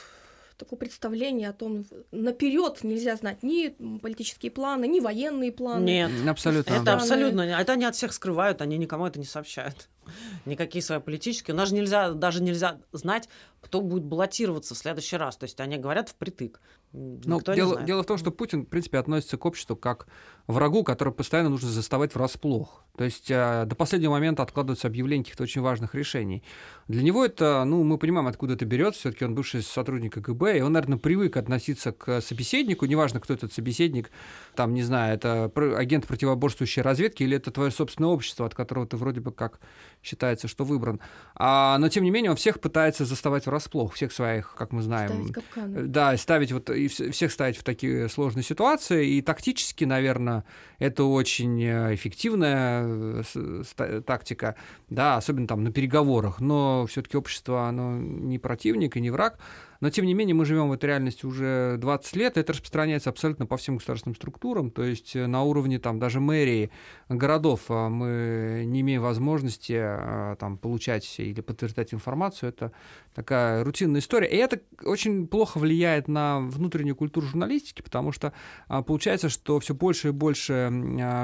[0.58, 3.68] такого представления о том, наперед нельзя знать ни
[3.98, 5.84] политические планы, ни военные планы.
[5.84, 6.74] Нет, абсолютно.
[6.74, 7.40] Это абсолютно.
[7.40, 9.88] Это они от всех скрывают, они никому это не сообщают.
[10.44, 11.54] Никакие свои политические.
[11.54, 13.28] У нас же нельзя, даже нельзя знать,
[13.62, 15.38] кто будет баллотироваться в следующий раз.
[15.38, 16.60] То есть они говорят впритык.
[16.92, 20.08] Ну, дело, дело в том, что Путин, в принципе, относится к обществу как
[20.48, 22.84] врагу, который постоянно нужно заставать врасплох.
[22.96, 26.42] То есть э, до последнего момента откладываются объявления каких-то очень важных решений.
[26.88, 29.00] Для него это, ну, мы понимаем, откуда это берется.
[29.00, 33.52] Все-таки он бывший сотрудник КГБ, и он, наверное, привык относиться к собеседнику, неважно, кто этот
[33.52, 34.10] собеседник,
[34.56, 38.96] там, не знаю, это агент противоборствующей разведки или это твое собственное общество, от которого ты
[38.96, 39.60] вроде бы как
[40.02, 41.00] считается, что выбран.
[41.34, 45.10] А, но, тем не менее, он всех пытается заставать врасплох, всех своих, как мы знаем.
[45.10, 45.82] Ставить капканы.
[45.82, 49.08] Да, ставить вот, и всех ставить в такие сложные ситуации.
[49.08, 50.44] И тактически, наверное,
[50.78, 54.56] это очень э, эффективная э, тактика,
[54.88, 56.40] да, особенно там на переговорах.
[56.40, 59.38] Но все-таки общество, оно не противник и не враг.
[59.80, 63.08] Но, тем не менее, мы живем в этой реальности уже 20 лет, и это распространяется
[63.10, 66.70] абсолютно по всем государственным структурам, то есть э, на уровне там даже мэрии
[67.08, 72.72] городов а, мы не имеем возможности а, там получать или подтверждать информацию, это
[73.14, 78.34] такая рутинная история, и это очень плохо влияет на внутреннюю культуру журналистики, потому что
[78.68, 80.70] а, получается, что все больше и больше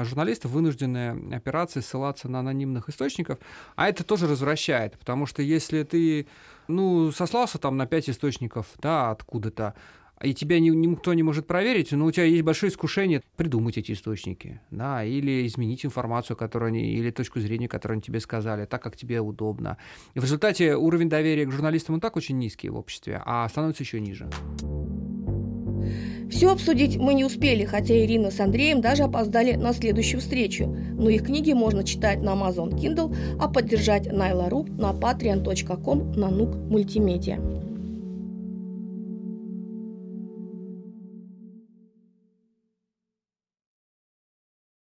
[0.03, 3.37] журналистов вынуждены операции ссылаться на анонимных источников,
[3.75, 6.27] а это тоже развращает, потому что если ты
[6.67, 9.75] ну, сослался там на пять источников, да, откуда-то,
[10.21, 13.91] и тебя ни, никто не может проверить, но у тебя есть большое искушение придумать эти
[13.91, 18.81] источники, да, или изменить информацию, которую они, или точку зрения, которую они тебе сказали, так,
[18.81, 19.77] как тебе удобно.
[20.15, 23.83] И в результате уровень доверия к журналистам он так очень низкий в обществе, а становится
[23.83, 24.27] еще ниже.
[26.29, 30.67] Все обсудить мы не успели, хотя Ирина с Андреем даже опоздали на следующую встречу.
[30.67, 36.55] Но их книги можно читать на Amazon Kindle, а поддержать Найла.ру на patreon.com на нук
[36.55, 37.66] мультимедиа.